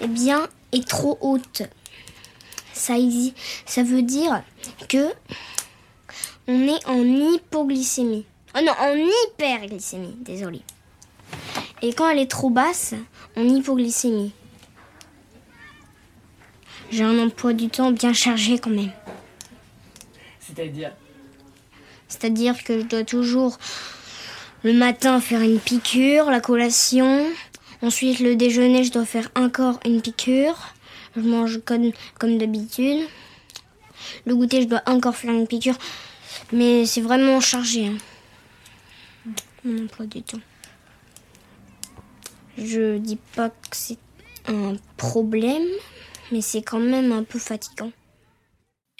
[0.02, 1.64] bien, est trop haute.
[2.74, 2.96] Ça,
[3.66, 4.44] ça veut dire
[4.90, 5.14] que
[6.48, 8.26] on est en hypoglycémie.
[8.56, 10.62] Oh non, en hyperglycémie, désolé.
[11.82, 12.94] Et quand elle est trop basse,
[13.36, 14.32] en hypoglycémie.
[16.92, 18.92] J'ai un emploi du temps bien chargé quand même.
[20.40, 20.92] C'est-à-dire?
[22.08, 23.58] C'est-à-dire que je dois toujours
[24.64, 27.26] le matin faire une piqûre, la collation,
[27.84, 30.74] Ensuite, le déjeuner, je dois faire encore une piqûre.
[31.18, 33.06] Je mange comme, comme d'habitude.
[34.26, 35.78] Le goûter, je dois encore faire une piqûre.
[36.54, 37.88] Mais c'est vraiment chargé.
[37.88, 37.98] Hein.
[39.66, 40.40] Mon emploi du temps.
[42.58, 43.98] Je dis pas que c'est
[44.48, 45.68] un problème,
[46.32, 47.92] mais c'est quand même un peu fatigant.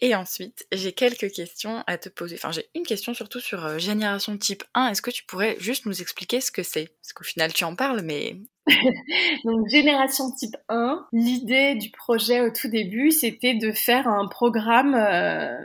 [0.04, 2.36] Et ensuite, j'ai quelques questions à te poser.
[2.36, 4.90] Enfin, j'ai une question surtout sur euh, génération type 1.
[4.90, 6.90] Est-ce que tu pourrais juste nous expliquer ce que c'est?
[7.02, 8.36] Parce qu'au final, tu en parles, mais...
[9.46, 14.94] Donc, génération type 1, l'idée du projet au tout début, c'était de faire un programme
[14.94, 15.58] euh,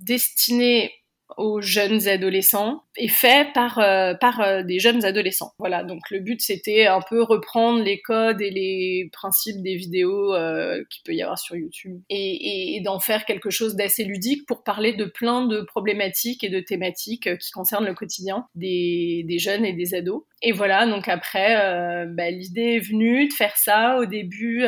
[0.00, 0.92] destiné
[1.36, 5.52] aux jeunes adolescents et fait par euh, par euh, des jeunes adolescents.
[5.58, 10.34] Voilà, donc le but c'était un peu reprendre les codes et les principes des vidéos
[10.34, 14.46] euh, qu'il peut y avoir sur YouTube et, et, d'en faire quelque chose d'assez ludique
[14.46, 19.38] pour parler de plein de problématiques et de thématiques qui concernent le quotidien des, des
[19.38, 20.22] jeunes et des ados.
[20.42, 23.98] Et voilà, donc après, bah, l'idée est venue de faire ça.
[23.98, 24.64] Au début,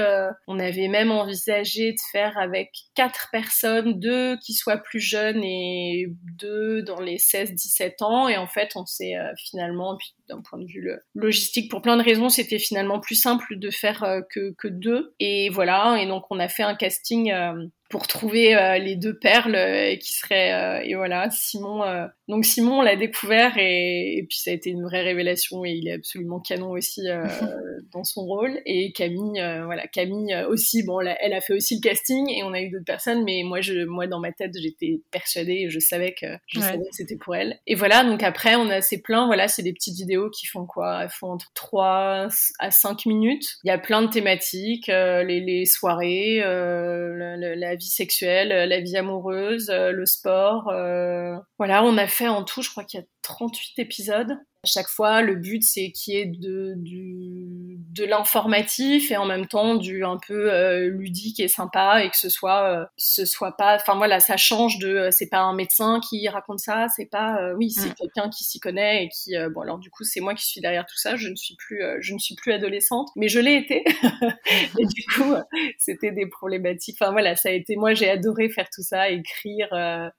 [0.46, 6.08] on avait même envisagé de faire avec quatre personnes, deux qui soient plus jeunes et
[6.38, 10.58] deux dans les 16-17 ans et en fait, on s'est euh, finalement, puis d'un point
[10.58, 14.54] de vue logistique, pour plein de raisons, c'était finalement plus simple de faire euh, que,
[14.58, 15.14] que deux.
[15.20, 19.18] Et voilà, et donc on a fait un casting euh, pour trouver euh, les deux
[19.18, 21.82] perles euh, qui seraient euh, et voilà Simon
[22.28, 25.88] donc Simon on l'a découvert et, puis ça a été une vraie révélation et il
[25.88, 27.02] est absolument canon aussi
[27.92, 28.60] dans son rôle.
[28.64, 32.60] Et Camille voilà Camille aussi bon elle a fait aussi le casting et on a
[32.60, 36.14] eu d'autres personnes mais moi je moi dans ma tête j'étais persuadée et je savais
[36.14, 37.58] que je savais que c'était pour elle.
[37.66, 40.66] Et voilà donc après on a assez plein voilà c'est des petites vidéos qui font
[40.66, 41.00] quoi?
[41.02, 42.28] Elles font entre 3
[42.60, 43.56] à 5 minutes.
[43.64, 48.80] Il y a plein de thématiques les, les soirées la, la vie sexuelle, euh, la
[48.80, 50.68] vie amoureuse, euh, le sport.
[50.68, 54.30] Euh, voilà, on a fait en tout, je crois qu'il y a 38 épisodes.
[54.32, 57.48] À chaque fois, le but, c'est qu'il y ait de, du,
[57.90, 62.16] de l'informatif et en même temps du un peu euh, ludique et sympa et que
[62.16, 65.54] ce soit, euh, ce soit pas, enfin voilà, ça change de, euh, c'est pas un
[65.54, 67.94] médecin qui raconte ça, c'est pas, oui, c'est mm.
[67.94, 70.86] quelqu'un qui s'y connaît et qui, bon alors du coup, c'est moi qui suis derrière
[70.86, 71.16] tout ça.
[71.16, 73.84] Je ne suis plus, je ne suis plus adolescente, mais je l'ai été.
[74.78, 75.34] et du coup,
[75.78, 76.96] c'était des problématiques.
[77.00, 79.68] Enfin voilà, ça a été, moi, j'ai adoré faire tout ça, écrire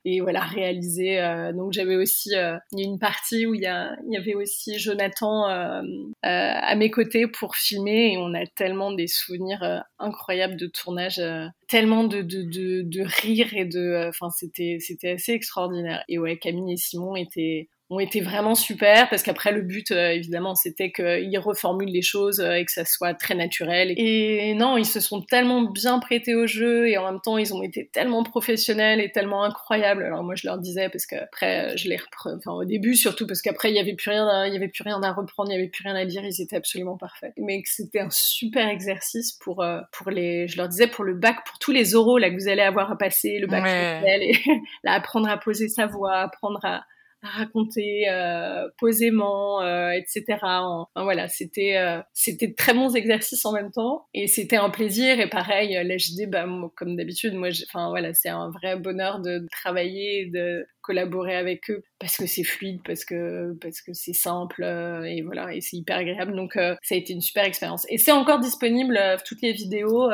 [0.05, 1.21] et voilà, réaliser.
[1.53, 2.31] donc j'avais aussi,
[2.77, 6.91] une partie où il y, a, il y avait aussi Jonathan euh, euh, à mes
[6.91, 11.21] côtés pour filmer et on a tellement des souvenirs euh, incroyables de tournage,
[11.67, 16.03] tellement de, de, de, de rire et de, enfin c'était c'était assez extraordinaire.
[16.07, 20.11] Et ouais, Camille et Simon étaient ont été vraiment super parce qu'après le but euh,
[20.11, 23.93] évidemment c'était qu'ils reformulent les choses euh, et que ça soit très naturel.
[23.97, 27.53] Et non ils se sont tellement bien prêtés au jeu et en même temps ils
[27.53, 30.03] ont été tellement professionnels et tellement incroyables.
[30.03, 33.41] Alors moi je leur disais parce qu'après je les reprenais enfin au début surtout parce
[33.41, 35.55] qu'après il y avait plus rien à, il y avait plus rien à reprendre il
[35.55, 37.33] y avait plus rien à dire ils étaient absolument parfaits.
[37.37, 41.39] Mais que c'était un super exercice pour pour les je leur disais pour le bac
[41.45, 44.37] pour tous les oraux là que vous allez avoir à passer le bac et
[44.85, 46.85] là apprendre à poser sa voix apprendre à
[47.23, 50.23] raconter euh, posément, euh, etc.
[50.41, 55.19] Enfin, voilà, c'était euh, c'était très bons exercices en même temps et c'était un plaisir.
[55.19, 60.29] Et pareil, l'HD, bah, comme d'habitude, moi, enfin voilà, c'est un vrai bonheur de travailler,
[60.33, 65.03] de collaborer avec eux parce que c'est fluide, parce que parce que c'est simple euh,
[65.03, 66.35] et voilà et c'est hyper agréable.
[66.35, 67.85] Donc euh, ça a été une super expérience.
[67.89, 70.09] Et c'est encore disponible euh, toutes les vidéos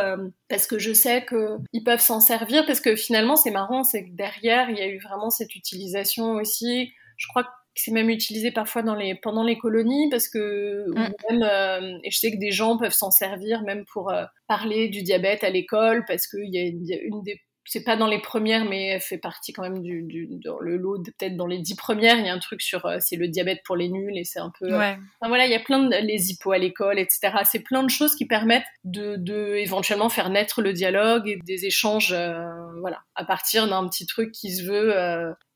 [0.49, 4.05] parce que je sais que ils peuvent s'en servir parce que finalement c'est marrant, c'est
[4.05, 6.91] que derrière il y a eu vraiment cette utilisation aussi.
[7.17, 11.13] Je crois que c'est même utilisé parfois dans les, pendant les colonies parce que mm.
[11.29, 14.11] même, et je sais que des gens peuvent s'en servir même pour
[14.47, 18.07] parler du diabète à l'école parce qu'il y, y, a une des c'est pas dans
[18.07, 21.45] les premières, mais elle fait partie quand même du, du dans le lot, peut-être dans
[21.45, 22.17] les dix premières.
[22.17, 24.39] Il y a un truc sur, euh, c'est le diabète pour les nuls et c'est
[24.39, 24.73] un peu.
[24.73, 27.33] Euh, enfin, voilà, il y a plein de les hippos à l'école, etc.
[27.43, 31.65] C'est plein de choses qui permettent de, de, éventuellement faire naître le dialogue et des
[31.65, 32.45] échanges, euh,
[32.79, 34.93] voilà, à partir d'un petit truc qui se veut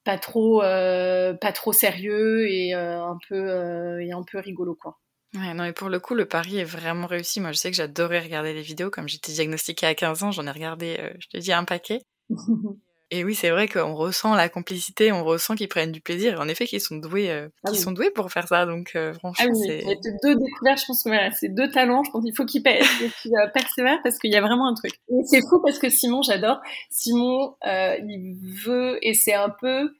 [0.03, 4.97] pas trop, pas trop sérieux et un peu et un peu rigolo quoi.
[5.33, 7.39] Ouais, non, et pour le coup, le pari est vraiment réussi.
[7.39, 8.89] Moi, je sais que j'adorais regarder les vidéos.
[8.89, 12.01] Comme j'étais diagnostiquée à 15 ans, j'en ai regardé, euh, je te dis, un paquet.
[13.11, 16.41] et oui, c'est vrai qu'on ressent la complicité, on ressent qu'ils prennent du plaisir.
[16.41, 18.65] En effet, qu'ils sont doués, euh, ah sont doués pour faire ça.
[18.65, 19.79] Donc, euh, franchement, ah oui, c'est.
[19.79, 22.03] Il y a deux découvertes, je pense que voilà, c'est deux talents.
[22.03, 22.63] Je pense qu'il faut qu'ils
[23.53, 24.91] persévèrent parce qu'il y a vraiment un truc.
[25.07, 26.59] Et c'est fou parce que Simon, j'adore.
[26.89, 29.93] Simon, il veut, et c'est un peu,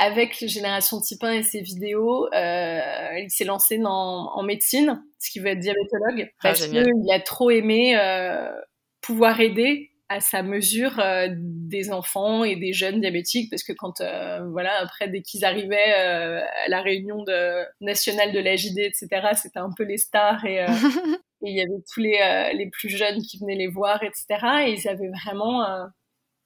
[0.00, 2.80] avec Génération Type 1 et ses vidéos, euh,
[3.18, 7.20] il s'est lancé dans, en médecine, ce qui veut être diabétologue, ah, parce qu'il a
[7.20, 8.50] trop aimé euh,
[9.02, 14.02] pouvoir aider à sa mesure euh, des enfants et des jeunes diabétiques parce que quand
[14.50, 19.70] voilà après dès qu'ils arrivaient à la réunion de, nationale de l'AJD etc c'était un
[19.76, 20.56] peu les stars et,
[21.44, 24.24] et il y avait tous les les plus jeunes qui venaient les voir etc
[24.66, 25.64] et ils avaient vraiment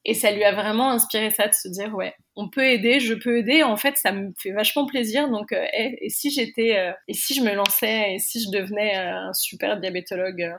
[0.05, 3.15] et ça lui a vraiment inspiré ça de se dire ouais, on peut aider, je
[3.15, 3.63] peux aider.
[3.63, 5.29] En fait, ça me fait vachement plaisir.
[5.29, 8.99] Donc, euh, et, si j'étais, euh, et si je me lançais, et si je devenais
[8.99, 10.55] euh, un super diabétologue.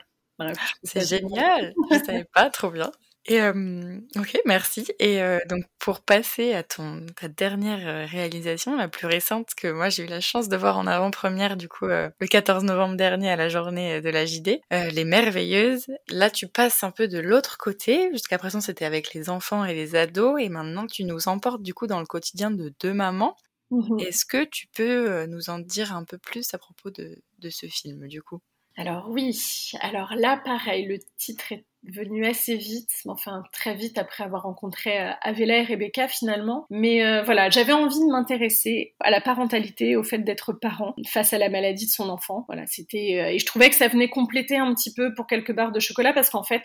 [0.82, 1.74] c'est génial.
[1.90, 2.90] je savais pas, trop bien.
[3.28, 4.86] Et euh, ok, merci.
[5.00, 9.66] Et euh, donc pour passer à ton ta dernière euh, réalisation, la plus récente que
[9.66, 13.30] moi j'ai eu la chance de voir en avant-première du coup le 14 novembre dernier
[13.30, 15.86] à la journée de la JD, les merveilleuses.
[16.08, 18.10] Là tu passes un peu de l'autre côté.
[18.12, 21.74] Jusqu'à présent c'était avec les enfants et les ados et maintenant tu nous emportes du
[21.74, 23.36] coup dans le quotidien de deux mamans.
[23.70, 27.50] Mmh Est-ce que tu peux nous en dire un peu plus à propos de, de
[27.50, 28.40] ce film du coup?
[28.76, 34.24] Alors oui, alors là pareil, le titre est venu assez vite, enfin très vite après
[34.24, 36.66] avoir rencontré euh, Avela et Rebecca finalement.
[36.68, 41.32] Mais euh, voilà, j'avais envie de m'intéresser à la parentalité, au fait d'être parent face
[41.32, 42.44] à la maladie de son enfant.
[42.48, 45.54] Voilà, c'était euh, et je trouvais que ça venait compléter un petit peu pour quelques
[45.54, 46.64] barres de chocolat parce qu'en fait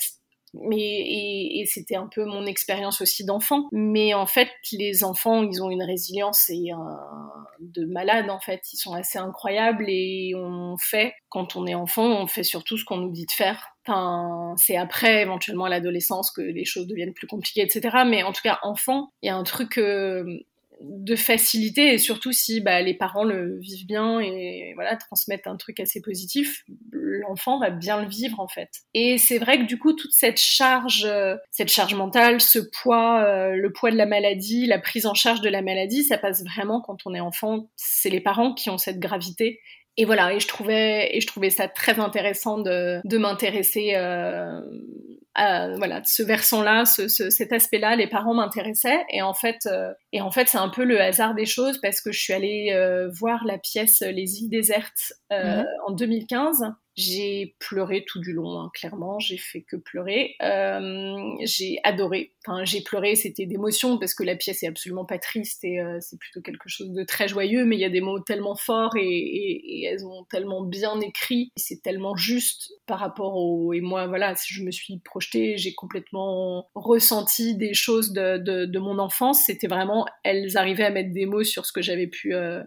[0.53, 3.67] mais et, c'était un peu mon expérience aussi d'enfant.
[3.71, 6.71] Mais en fait, les enfants, ils ont une résilience et
[7.59, 8.61] de malade en fait.
[8.73, 12.85] Ils sont assez incroyables et on fait quand on est enfant, on fait surtout ce
[12.85, 13.71] qu'on nous dit de faire.
[13.87, 18.03] Enfin, c'est après, éventuellement l'adolescence, que les choses deviennent plus compliquées, etc.
[18.05, 20.25] Mais en tout cas, enfant, il y a un truc euh,
[20.84, 25.58] de facilité et surtout si bah, les parents le vivent bien et voilà transmettent un
[25.58, 28.70] truc assez positif, l'enfant va bien le vivre en fait.
[28.94, 33.24] Et c'est vrai que du coup toute cette charge, euh, cette charge mentale, ce poids,
[33.24, 36.44] euh, le poids de la maladie, la prise en charge de la maladie, ça passe
[36.44, 37.70] vraiment quand on est enfant.
[37.76, 39.60] C'est les parents qui ont cette gravité
[39.98, 44.62] et voilà, et je trouvais, et je trouvais ça très intéressant de, m'intéresser euh,
[45.36, 47.96] à voilà ce versant-là, ce, cet aspect-là.
[47.96, 51.36] Les parents m'intéressaient, et en fait, euh, et en fait, c'est un peu le hasard
[51.36, 55.58] des choses parce que je suis allée euh, voir la pièce Les îles désertes euh,
[55.58, 55.65] mhm.
[55.88, 60.35] en 2015 j'ai pleuré tout du long, hein, clairement, j'ai fait que pleurer.
[60.41, 65.17] Euh, j'ai adoré, enfin j'ai pleuré, c'était d'émotion parce que la pièce est absolument pas
[65.17, 68.01] triste et euh, c'est plutôt quelque chose de très joyeux, mais il y a des
[68.01, 73.73] mots tellement forts et, elles ont tellement bien écrit, c'est tellement juste par rapport au...
[73.73, 78.79] Et moi, voilà, je me suis projetée, j'ai complètement ressenti des choses de, de, de
[78.79, 82.35] mon enfance, c'était vraiment, elles arrivaient à mettre des mots sur ce que j'avais pu...
[82.35, 82.63] Euh,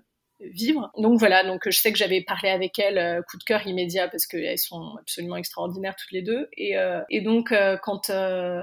[0.99, 4.27] Donc voilà, donc je sais que j'avais parlé avec elle, coup de cœur immédiat parce
[4.27, 6.49] qu'elles sont absolument extraordinaires toutes les deux.
[6.57, 6.75] Et,
[7.11, 8.11] et donc quand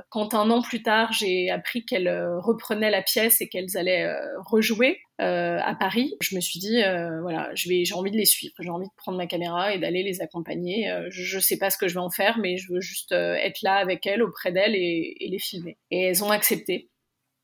[0.09, 4.13] quand un an plus tard j'ai appris qu'elles reprenaient la pièce et qu'elles allaient
[4.45, 8.55] rejouer, euh, à Paris, je me suis dit euh, voilà, j'ai envie de les suivre,
[8.59, 10.89] j'ai envie de prendre ma caméra et d'aller les accompagner.
[10.89, 13.11] Euh, je, ne sais pas ce que je vais en faire, mais je veux juste
[13.11, 15.77] être là avec elles, auprès d'elles et, les filmer.
[15.91, 16.89] Et elles ont accepté.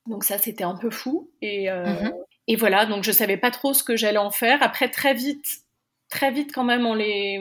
[0.08, 1.30] Donc ça, c'était un peu fou.
[1.44, 2.14] Et, mhm.
[2.48, 4.64] Et voilà, donc je savais pas trop ce que j'allais en faire.
[4.64, 5.60] Après, très vite,
[6.10, 7.38] très vite quand même, on les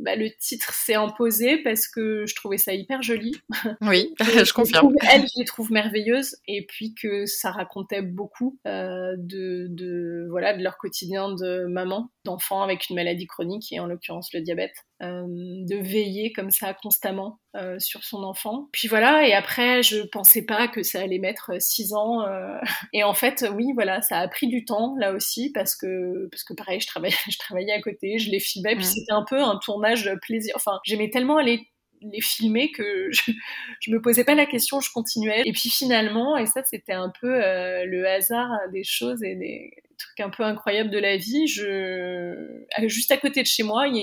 [0.00, 3.36] bah, le titre s'est imposé parce que je trouvais ça hyper joli.
[3.82, 4.94] Oui, je confirme.
[5.12, 10.56] Elle, je les trouve merveilleuses et puis que ça racontait beaucoup euh, de, de, voilà
[10.56, 14.74] de leur quotidien de maman, d'enfant avec une maladie chronique et en l'occurrence le diabète.
[15.02, 18.68] Euh, de veiller comme ça constamment euh, sur son enfant.
[18.70, 22.26] Puis voilà, et après, je pensais pas que ça allait mettre six ans.
[22.26, 22.58] Euh,
[22.92, 26.44] et en fait, oui, voilà, ça a pris du temps là aussi parce que parce
[26.44, 29.40] que pareil, je travaillais, je travaillais à côté, je les filmais, puis c'était un peu
[29.40, 30.52] un tournage plaisir.
[30.54, 31.66] Enfin, j'aimais tellement aller
[32.02, 33.32] les filmer que je,
[33.80, 35.40] je me posais pas la question, je continuais.
[35.46, 39.70] Et puis finalement, et ça c'était un peu le hasard des choses et des
[40.18, 44.00] un peu incroyables de la vie, juste à côté de chez moi, il y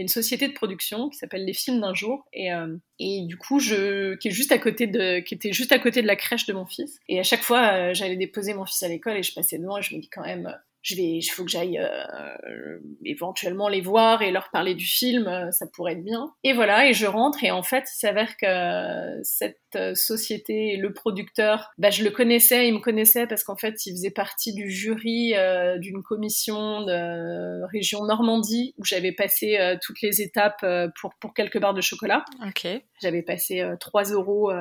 [0.00, 2.26] a une société de production qui s'appelle Les Films d'un jour.
[2.32, 3.58] Et, euh, du coup
[4.18, 4.58] qui à
[5.34, 6.98] était juste à côté de la crèche de mon fils.
[7.08, 9.78] Et à chaque fois euh, j'allais déposer mon fils à l'école et je passais devant
[9.78, 10.54] et je me dis quand même
[10.86, 15.26] je vais, il faut que j'aille euh, éventuellement les voir et leur parler du film,
[15.26, 16.32] euh, ça pourrait être bien.
[16.44, 20.92] Et voilà, et je rentre et en fait, il s'avère que cette euh, société, le
[20.92, 24.70] producteur, bah, je le connaissais, il me connaissait parce qu'en fait, il faisait partie du
[24.70, 25.34] jury
[25.78, 30.64] d'une commission de région Normandie où j'avais passé toutes les étapes
[31.00, 32.24] pour pour quelques barres de chocolat.
[32.46, 32.66] Ok.
[33.02, 34.52] J'avais passé 3 euros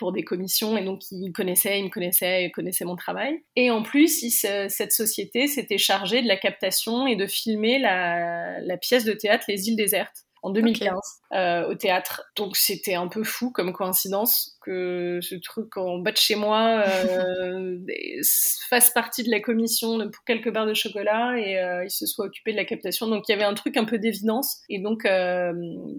[0.00, 3.44] pour des commissions et donc il connaissait, il me connaissait, il connaissait mon travail.
[3.54, 4.34] Et en plus,
[4.68, 9.68] cette société s'était chargée de la captation et de filmer la pièce de théâtre Les
[9.68, 10.94] îles désertes en 2015
[11.32, 12.22] euh, au théâtre.
[12.36, 16.84] Donc c'était un peu fou comme coïncidence que ce truc en bas de chez moi
[16.86, 17.78] euh,
[18.70, 22.26] fasse partie de la commission pour quelques barres de chocolat et euh, il se soit
[22.26, 23.06] occupé de la captation.
[23.06, 25.52] Donc il y avait un truc un peu d'évidence et donc euh,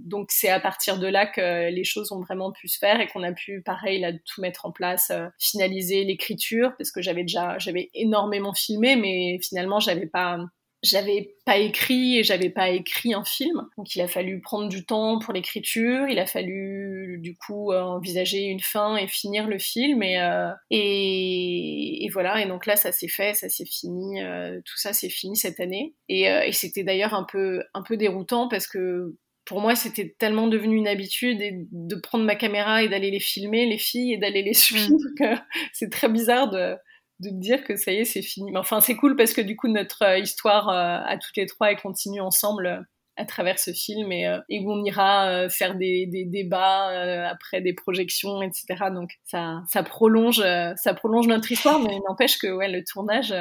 [0.04, 3.08] donc c'est à partir de là que les choses ont vraiment pu se faire et
[3.08, 7.24] qu'on a pu pareil là tout mettre en place, euh, finaliser l'écriture parce que j'avais
[7.24, 10.38] déjà j'avais énormément filmé mais finalement j'avais pas
[10.84, 13.68] j'avais pas écrit et j'avais pas écrit un film.
[13.78, 17.82] Donc il a fallu prendre du temps pour l'écriture, il a fallu du coup euh,
[17.82, 22.76] envisager une fin et finir le film et, euh, et, et, voilà et donc là
[22.76, 26.52] ça s'est fait, ça s'est fini, euh, tout ça s'est fini cette année et, et
[26.52, 30.88] c'était d'ailleurs un peu un peu déroutant parce que pour moi, c'était tellement devenu une
[30.88, 34.94] habitude de prendre ma caméra et d'aller les filmer, les filles, et d'aller les suivre,
[34.94, 35.16] mm.
[35.18, 35.42] que
[35.74, 36.76] c'est très bizarre de,
[37.22, 38.52] de dire que ça y est, c'est fini.
[38.52, 41.46] Mais enfin, c'est cool parce que du coup, notre euh, histoire euh, à toutes les
[41.46, 42.82] trois, elle continue ensemble euh,
[43.18, 46.88] à travers ce film et, et on ira faire des, débats
[47.30, 48.86] après des projections, etc.
[48.92, 50.42] Donc ça, ça prolonge,
[50.78, 53.36] ça prolonge notre histoire, mais n'empêche que ouais, le tournage,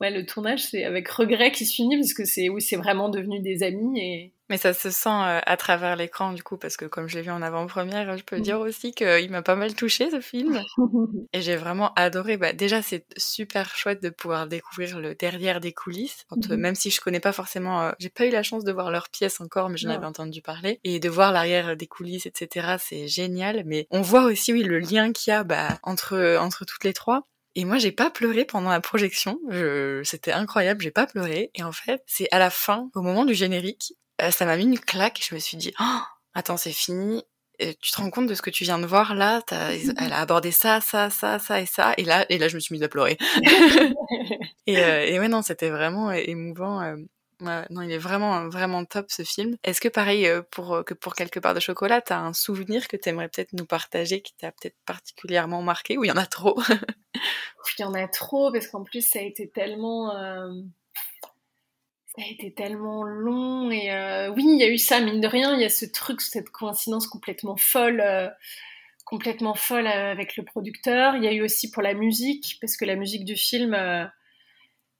[0.00, 3.08] ouais, le tournage, c'est avec regret qui se finit parce que c'est oui, c'est vraiment
[3.10, 6.76] devenu des amis et mais ça se sent euh, à travers l'écran du coup parce
[6.76, 9.74] que comme je l'ai vu en avant-première, je peux dire aussi qu'il m'a pas mal
[9.74, 10.62] touché ce film
[11.32, 12.36] et j'ai vraiment adoré.
[12.36, 16.56] Bah, déjà c'est super chouette de pouvoir découvrir le derrière des coulisses, mhm.
[16.56, 19.08] même si je connais pas forcément, euh, j'ai pas eu la chance de voir leurs
[19.08, 22.76] pièces encore, mais j'en avais entendu parler et de voir l'arrière des coulisses, etc.
[22.78, 23.62] C'est génial.
[23.66, 26.92] Mais on voit aussi oui le lien qu'il y a bah, entre entre toutes les
[26.92, 27.26] trois.
[27.56, 29.40] Et moi, j'ai pas pleuré pendant la projection.
[30.04, 31.50] C'était incroyable, j'ai pas pleuré.
[31.54, 34.64] Et en fait, c'est à la fin, au moment du générique, euh, ça m'a mis
[34.64, 35.24] une claque.
[35.28, 36.00] Je me suis dit, oh,
[36.34, 37.22] attends, c'est fini.
[37.58, 39.42] tu te rends compte de ce que tu viens de voir là?
[39.50, 41.94] Elle a abordé ça, ça, ça, ça et ça.
[41.96, 43.18] Et là, et là, je me suis mise à pleurer.
[44.66, 46.82] et, euh, et ouais, non, c'était vraiment émouvant.
[46.82, 46.96] Euh.
[47.70, 49.56] non, il est vraiment, vraiment top ce film.
[49.64, 53.28] Est-ce que pareil pour que pour quelque part de chocolat, t'as un souvenir que t'aimerais
[53.28, 56.58] peut-être nous partager, qui t'a peut-être particulièrement marqué, ou il y en a trop?
[57.78, 60.14] Il y en a trop parce qu'en plus ça a été tellement
[62.16, 65.54] ça a tellement long et euh, oui, il y a eu ça, mine de rien,
[65.54, 68.28] il y a ce truc, cette coïncidence complètement folle, euh,
[69.04, 71.16] complètement folle euh, avec le producteur.
[71.16, 73.74] Il y a eu aussi pour la musique, parce que la musique du film,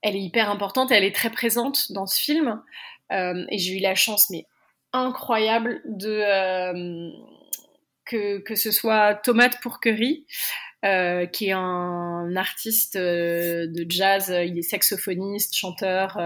[0.01, 2.61] elle est hyper importante, elle est très présente dans ce film.
[3.11, 4.45] et j'ai eu la chance, mais
[4.93, 6.21] incroyable, de
[8.05, 10.25] que, que ce soit Tomate Pourquerie,
[10.83, 16.17] qui est un artiste de jazz, il est saxophoniste, chanteur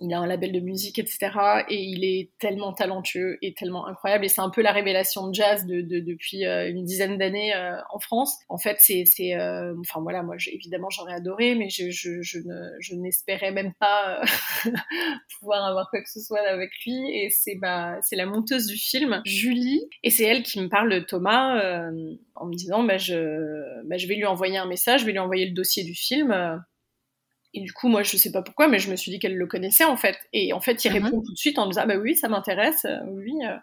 [0.00, 1.30] il a un label de musique, etc.
[1.68, 4.24] Et il est tellement talentueux et tellement incroyable.
[4.24, 7.76] Et c'est un peu la révélation de jazz de, depuis euh, une dizaine d'années euh,
[7.92, 8.36] en France.
[8.48, 12.70] En fait, c'est, euh, enfin voilà, moi évidemment j'aurais adoré, mais je, je, je, ne,
[12.80, 14.22] je n'espérais même pas
[15.38, 16.96] pouvoir avoir quoi que ce soit avec lui.
[17.14, 20.90] Et c'est ma, c'est la monteuse du film, Julie, et c'est elle qui me parle
[20.90, 21.90] de Thomas
[22.34, 25.18] en me disant, bah, je, bah, je vais lui envoyer un message, je vais lui
[25.18, 26.62] envoyer le dossier du film
[27.52, 29.46] et du coup, moi, je sais pas pourquoi, mais je me suis dit qu'elle le
[29.46, 30.16] connaissait en fait.
[30.32, 31.02] Et en fait, il uh-huh.
[31.02, 33.34] répond tout de suite en disant ah bah oui, ça m'intéresse, euh, oui.
[33.44, 33.56] Euh.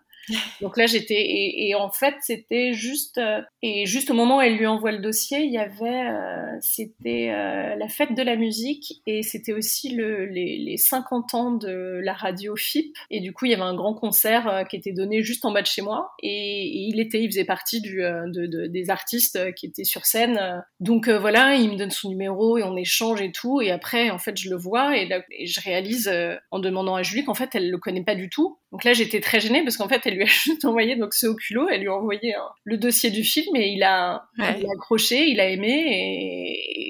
[0.62, 4.58] Donc là, j'étais et, en fait, c'était juste euh, et juste au moment où elle
[4.58, 9.02] lui envoie le dossier, il y avait euh, c'était euh, la fête de la musique
[9.06, 13.46] et c'était aussi le, les, les, 50 ans de la radio FIP et du coup,
[13.46, 16.12] il y avait un grand concert qui était donné juste en bas de chez moi
[16.22, 20.64] et, il était, il faisait partie des artistes qui étaient sur scène.
[20.80, 24.18] Donc voilà, il me donne son numéro et on échange et tout et après, en
[24.18, 26.12] fait, je le vois et, et je réalise
[26.52, 28.58] en demandant à Julie qu'en fait, elle le connaît pas du tout.
[28.72, 31.28] Donc là, j'étais très gênée parce qu'en fait, elle lui a juste envoyé donc ce
[31.28, 35.40] au culot, elle lui a envoyé le dossier du film et il a, accroché, il
[35.40, 35.86] a aimé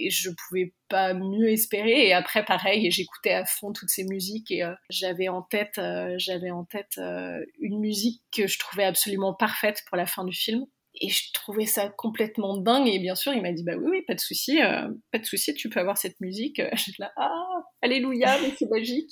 [0.06, 2.08] et, je pouvais pas mieux espérer.
[2.08, 6.16] Et après, pareil, j'écoutais à fond toutes ces musiques et euh, j'avais en tête, euh,
[6.18, 10.34] j'avais en tête euh, une musique que je trouvais absolument parfaite pour la fin du
[10.34, 10.66] film
[11.02, 12.88] et je trouvais ça complètement dingue.
[12.88, 15.26] Et bien sûr il m'a dit bah oui oui pas de souci euh, pas de
[15.26, 16.62] souci tu peux avoir cette musique.
[16.74, 19.12] J'étais là ah alléluia mais c'est magique.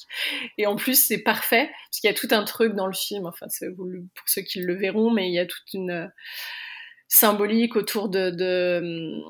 [0.57, 3.25] Et en plus c'est parfait parce qu'il y a tout un truc dans le film.
[3.25, 6.07] Enfin pour ceux qui le verront mais il y a toute une euh,
[7.07, 9.21] symbolique autour de, de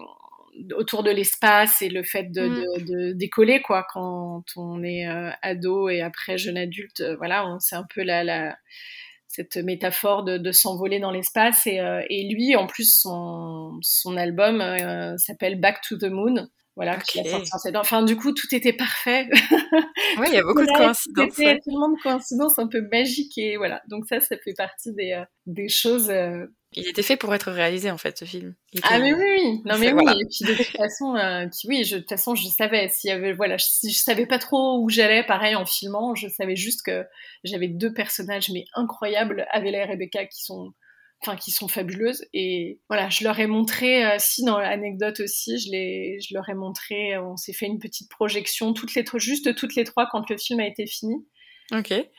[0.75, 2.85] autour de l'espace et le fait de, mm.
[2.85, 3.85] de, décoller quoi.
[3.91, 8.57] Quand on est euh, ado et après jeune adulte voilà c'est un peu la, la
[9.35, 11.67] cette métaphore de, s'envoler dans l'espace.
[11.67, 16.47] Et, euh, et, lui, en plus, son, son album euh, s'appelle Back to the Moon.
[16.77, 16.97] Voilà,
[17.75, 19.29] Enfin, du coup, tout était parfait.
[20.17, 21.37] Oui, il y a beaucoup de coïncidences.
[21.37, 23.37] Il y a tellement de coïncidences un peu magiques.
[23.37, 26.11] Et voilà, donc ça, ça fait partie des, euh, des choses
[26.75, 28.53] il était fait pour être réalisé en fait ce film.
[28.83, 30.03] Ah mais oui, oui, non mais oui.
[30.03, 33.13] Et puis de toute façon, euh, oui, je, de toute façon, je savais s'il y
[33.13, 36.81] avait, voilà, si je savais pas trop où j'allais, pareil en filmant, je savais juste
[36.85, 37.05] que
[37.43, 40.73] j'avais deux personnages mais incroyables, Avela et Rebecca, qui sont,
[41.21, 42.25] enfin, qui sont fabuleuses.
[42.33, 46.49] Et voilà, je leur ai montré, euh, si dans l'anecdote aussi, je les, je leur
[46.49, 50.29] ai montré, on s'est fait une petite projection toutes les, juste toutes les trois quand
[50.29, 51.15] le film a été fini.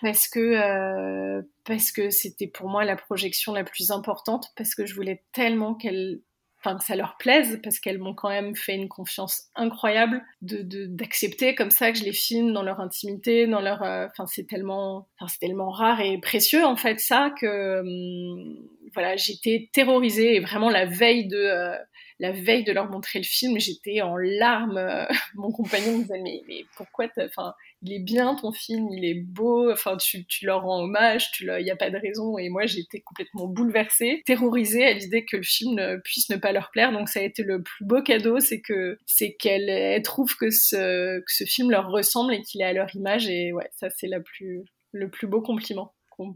[0.02, 4.86] Parce que euh, parce que c'était pour moi la projection la plus importante parce que
[4.86, 6.20] je voulais tellement qu'elle
[6.58, 10.86] enfin que ça leur plaise parce qu'elles m'ont quand même fait une confiance incroyable de
[10.86, 14.46] d'accepter comme ça que je les filme dans leur intimité dans leur euh, enfin c'est
[14.46, 18.56] tellement c'est tellement rare et précieux en fait ça que hum,
[18.94, 21.76] voilà j'étais terrorisée et vraiment la veille de euh,
[22.18, 25.06] la veille de leur montrer le film, j'étais en larmes.
[25.34, 29.20] Mon compagnon me disait mais, mais pourquoi enfin il est bien ton film, il est
[29.20, 32.38] beau, enfin tu, tu leur rends hommage, il n'y a pas de raison.
[32.38, 36.70] Et moi j'étais complètement bouleversée, terrorisée à l'idée que le film puisse ne pas leur
[36.70, 36.92] plaire.
[36.92, 41.20] Donc ça a été le plus beau cadeau, c'est que c'est qu'elle trouve que ce,
[41.20, 43.28] que ce film leur ressemble et qu'il est à leur image.
[43.28, 46.32] Et ouais, ça c'est la plus, le plus beau compliment qu'on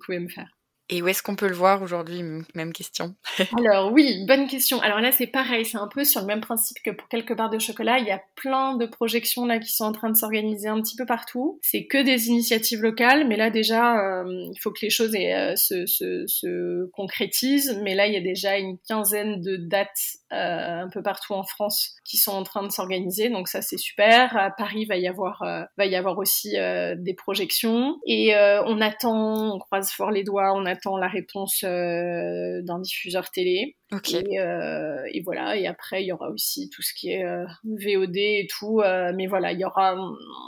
[0.00, 0.57] pouvait me faire.
[0.90, 2.22] Et où est-ce qu'on peut le voir aujourd'hui?
[2.54, 3.14] Même question.
[3.58, 4.80] Alors oui, bonne question.
[4.80, 7.50] Alors là, c'est pareil, c'est un peu sur le même principe que pour quelques barres
[7.50, 7.98] de chocolat.
[7.98, 10.96] Il y a plein de projections là qui sont en train de s'organiser un petit
[10.96, 11.58] peu partout.
[11.62, 15.56] C'est que des initiatives locales, mais là déjà, euh, il faut que les choses euh,
[15.56, 17.78] se, se, se, concrétisent.
[17.82, 19.88] Mais là, il y a déjà une quinzaine de dates
[20.32, 23.28] euh, un peu partout en France qui sont en train de s'organiser.
[23.28, 24.34] Donc ça, c'est super.
[24.38, 25.42] À Paris, va y avoir,
[25.76, 26.56] va y avoir aussi
[26.96, 27.98] des projections.
[28.06, 28.34] Et
[28.64, 33.30] on attend, on croise fort les doigts, on attend attend la réponse euh, d'un diffuseur
[33.30, 33.76] télé.
[33.92, 35.56] Euh, et, voilà.
[35.56, 38.82] Et après, il y aura aussi tout ce qui est euh, VOD et tout.
[39.14, 39.96] mais voilà, il y aura.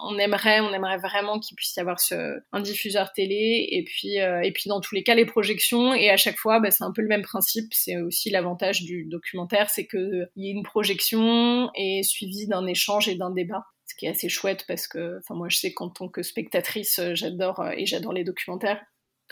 [0.09, 3.68] On aimerait, on aimerait vraiment qu'il puisse y avoir ce, un diffuseur télé.
[3.70, 5.95] Et puis, et puis dans tous les cas, les projections.
[5.95, 7.72] Et à chaque fois, bah, c'est un peu le même principe.
[7.72, 12.66] C'est aussi l'avantage du documentaire, c'est que il y ait une projection et suivi d'un
[12.66, 15.72] échange et d'un débat ce qui est assez chouette parce que, enfin moi je sais
[15.72, 18.81] qu'en tant que spectatrice, j'adore et j'adore les documentaires.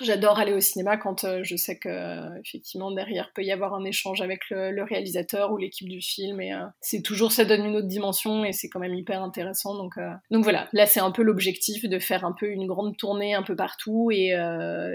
[0.01, 3.75] J'adore aller au cinéma quand euh, je sais que euh, effectivement derrière peut y avoir
[3.75, 7.65] un échange avec le, réalisateur ou l'équipe du film et euh, c'est toujours ça donne
[7.65, 9.95] une autre dimension et c'est quand même hyper intéressant donc
[10.31, 13.43] donc voilà là c'est un peu l'objectif de faire un peu une grande tournée un
[13.43, 14.35] peu partout et,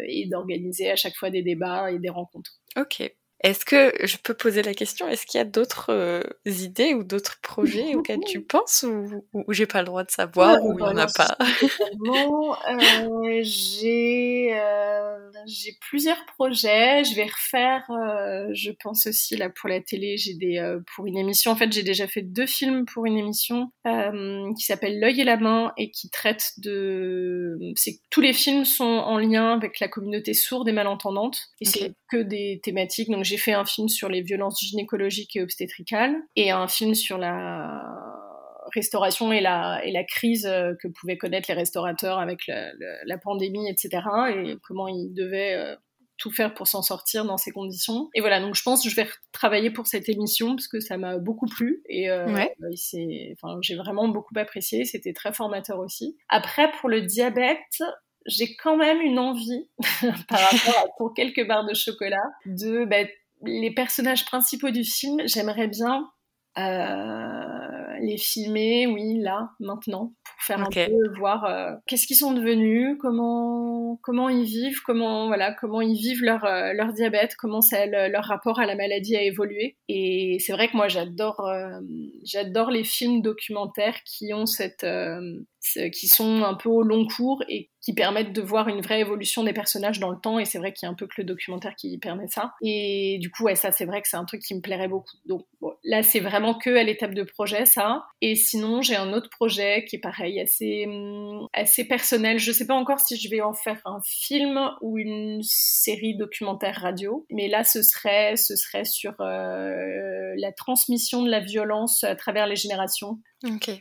[0.07, 2.51] et d'organiser à chaque fois des débats et des rencontres.
[2.77, 3.13] Ok.
[3.43, 7.03] Est-ce que je peux poser la question Est-ce qu'il y a d'autres euh, idées ou
[7.03, 10.83] d'autres projets auxquels tu penses ou, ou, j'ai pas le droit de savoir ou il
[10.85, 11.37] n'y en a pas?
[12.69, 17.03] euh, J'ai euh, j'ai plusieurs projets.
[17.03, 17.83] Je vais refaire.
[17.91, 20.15] Euh, je pense aussi là pour la télé.
[20.17, 21.51] J'ai des euh, pour une émission.
[21.51, 25.35] En fait, j'ai déjà fait deux films pour une émission qui s'appelle L'œil et la
[25.35, 27.57] main et qui traite de.
[27.75, 31.93] C'est tous les films sont en lien avec la communauté sourde et malentendante et c'est
[32.13, 33.09] que des thématiques.
[33.09, 37.17] Donc j'ai fait un film sur les violences gynécologiques et obstétricales et un film sur
[37.17, 37.81] la
[38.73, 43.69] restauration et la, et la crise euh, que pouvaient connaître les restaurateurs avec la, pandémie,
[43.69, 44.03] etc.
[44.35, 45.75] Et comment ils devaient euh,
[46.17, 48.09] tout faire pour s'en sortir dans ces conditions.
[48.13, 50.97] Et voilà, donc je pense que je vais travailler pour cette émission parce que ça
[50.97, 52.27] m'a beaucoup plu et euh,
[53.33, 54.85] enfin, j'ai vraiment beaucoup apprécié.
[54.85, 56.17] C'était très formateur aussi.
[56.29, 57.81] Après, pour le diabète,
[58.25, 59.67] j'ai quand même une envie,
[60.27, 63.05] par rapport à pour quelques barres de chocolat, de bah,
[63.45, 65.21] les personnages principaux du film.
[65.25, 66.09] J'aimerais bien
[66.59, 72.33] euh, les filmer, oui, là, maintenant, pour faire un peu voir euh, qu'est-ce qu'ils sont
[72.33, 77.61] devenus, comment comment ils vivent, comment voilà, comment ils vivent leur euh, leur diabète, comment
[77.61, 79.77] ça, leur rapport à la maladie a évolué.
[79.87, 81.49] Et c'est vrai que moi j'adore
[82.23, 84.85] j'adore les films documentaires qui ont cette
[85.91, 89.43] qui sont un peu au long cours et qui permettent de voir une vraie évolution
[89.43, 90.39] des personnages dans le temps.
[90.39, 92.53] Et c'est vrai qu'il y a un peu que le documentaire qui permet ça.
[92.61, 95.17] Et du coup, ouais, ça, c'est vrai que c'est un truc qui me plairait beaucoup.
[95.25, 95.45] Donc
[95.83, 98.05] là, c'est vraiment que à l'étape de projet, ça.
[98.21, 102.39] Et sinon, j'ai un autre projet qui est pareil, assez, hum, assez personnel.
[102.39, 106.79] Je sais pas encore si je vais en faire un film ou une série documentaire
[106.81, 107.25] radio.
[107.31, 112.47] Mais là, ce serait, ce serait sur euh, la transmission de la violence à travers
[112.47, 113.19] les générations.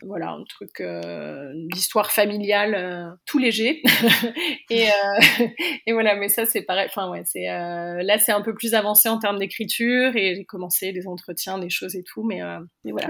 [0.02, 3.82] Voilà, un truc euh, d'histoire familiale euh, tout léger.
[4.70, 5.46] et, euh,
[5.86, 6.86] et, voilà, mais ça c'est pareil.
[6.88, 10.92] Enfin ouais, c'est là c'est un peu plus avancé en termes d'écriture et j'ai commencé
[10.92, 12.24] des entretiens, des choses et tout.
[12.24, 12.40] Mais,
[12.84, 13.08] mais voilà.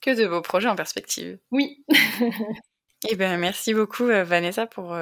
[0.00, 1.38] Que de beaux projets en perspective.
[1.50, 1.84] Oui.
[3.08, 4.94] Eh bien, merci beaucoup Vanessa pour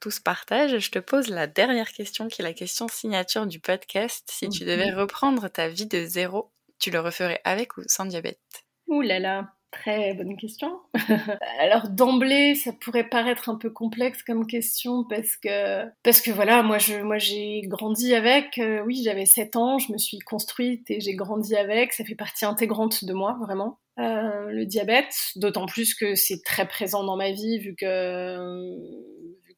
[0.00, 0.78] tout ce partage.
[0.78, 4.26] Je te pose la dernière question qui est la question signature du podcast.
[4.30, 4.98] Si tu devais mhm.
[4.98, 8.40] reprendre ta vie de zéro, tu le referais avec ou sans diabète?
[8.86, 10.80] Ouh là là, Très bonne question.
[11.58, 16.62] Alors d'emblée, ça pourrait paraître un peu complexe comme question parce que parce que voilà,
[16.62, 18.58] moi je moi j'ai grandi avec.
[18.58, 21.94] Euh, oui, j'avais 7 ans, je me suis construite et j'ai grandi avec.
[21.94, 23.78] Ça fait partie intégrante de moi vraiment.
[23.98, 28.36] Euh, le diabète, d'autant plus que c'est très présent dans ma vie vu que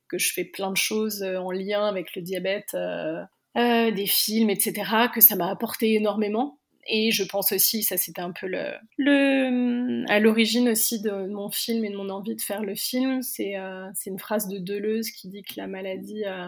[0.08, 2.74] que je fais plein de choses en lien avec le diabète.
[2.74, 3.20] Euh,
[3.58, 6.60] euh des films, etc., que ça m'a apporté énormément.
[6.86, 11.50] Et je pense aussi, ça c'était un peu le, le à l'origine aussi de mon
[11.50, 15.10] film et de mon envie de faire le film, c'est euh, une phrase de Deleuze
[15.10, 16.46] qui dit que la maladie euh,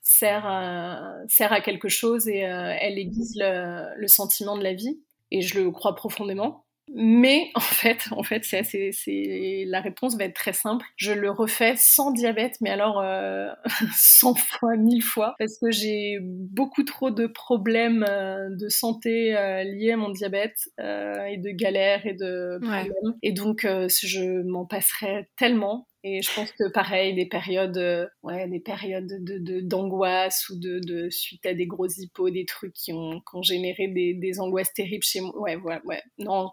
[0.00, 5.00] sert, à, sert à quelque chose et euh, elle aiguise le, sentiment de la vie.
[5.30, 6.66] Et je le crois profondément.
[6.94, 10.84] Mais en fait, en fait, c'est c'est la réponse va être très simple.
[10.96, 13.48] Je le refais sans diabète, mais alors euh,
[13.96, 19.62] 100 fois, 1000 fois, parce que j'ai beaucoup trop de problèmes euh, de santé euh,
[19.64, 23.14] liés à mon diabète euh, et de galères et de problèmes.
[23.22, 25.86] Et donc, je m'en passerai tellement.
[26.04, 31.10] Et je pense que pareil, des périodes, ouais, des périodes de d'angoisse ou de, de,
[31.10, 34.72] suite à des gros hippos, des trucs qui ont, qui ont généré des, des angoisses
[34.74, 35.38] terribles chez moi.
[35.40, 36.02] Ouais, ouais, ouais.
[36.18, 36.50] Non,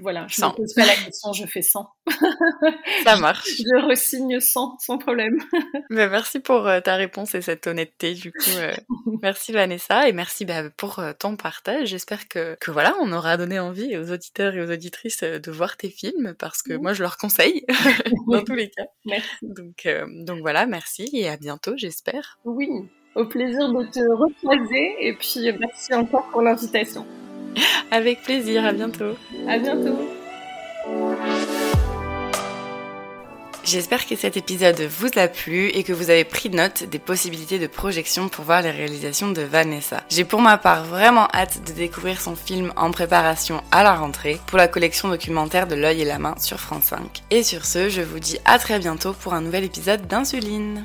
[0.00, 1.88] voilà, je ne pose pas la question, je fais 100.
[3.04, 3.46] Ça marche.
[3.46, 5.38] je resigne 100 sans problème.
[5.90, 8.50] bah, merci pour euh, ta réponse et cette honnêteté du coup.
[8.56, 8.74] Euh,
[9.22, 11.88] merci Vanessa et merci bah, pour euh, ton partage.
[11.88, 15.76] J'espère que, que voilà, on aura donné envie aux auditeurs et aux auditrices de voir
[15.76, 17.64] tes films parce que moi je leur conseille
[18.26, 18.86] dans tous les cas.
[19.04, 19.28] Merci.
[19.42, 19.88] Donc,
[20.24, 22.40] donc voilà, merci et à bientôt j'espère.
[22.44, 22.68] Oui,
[23.14, 27.06] au plaisir de te recroiser et puis merci encore pour l'invitation.
[27.90, 29.16] Avec plaisir, à bientôt.
[29.48, 29.98] À bientôt.
[33.64, 37.58] J'espère que cet épisode vous a plu et que vous avez pris note des possibilités
[37.58, 40.02] de projection pour voir les réalisations de Vanessa.
[40.10, 44.38] J'ai pour ma part vraiment hâte de découvrir son film en préparation à la rentrée
[44.46, 47.22] pour la collection documentaire de l'œil et la main sur France 5.
[47.30, 50.84] Et sur ce, je vous dis à très bientôt pour un nouvel épisode d'Insuline.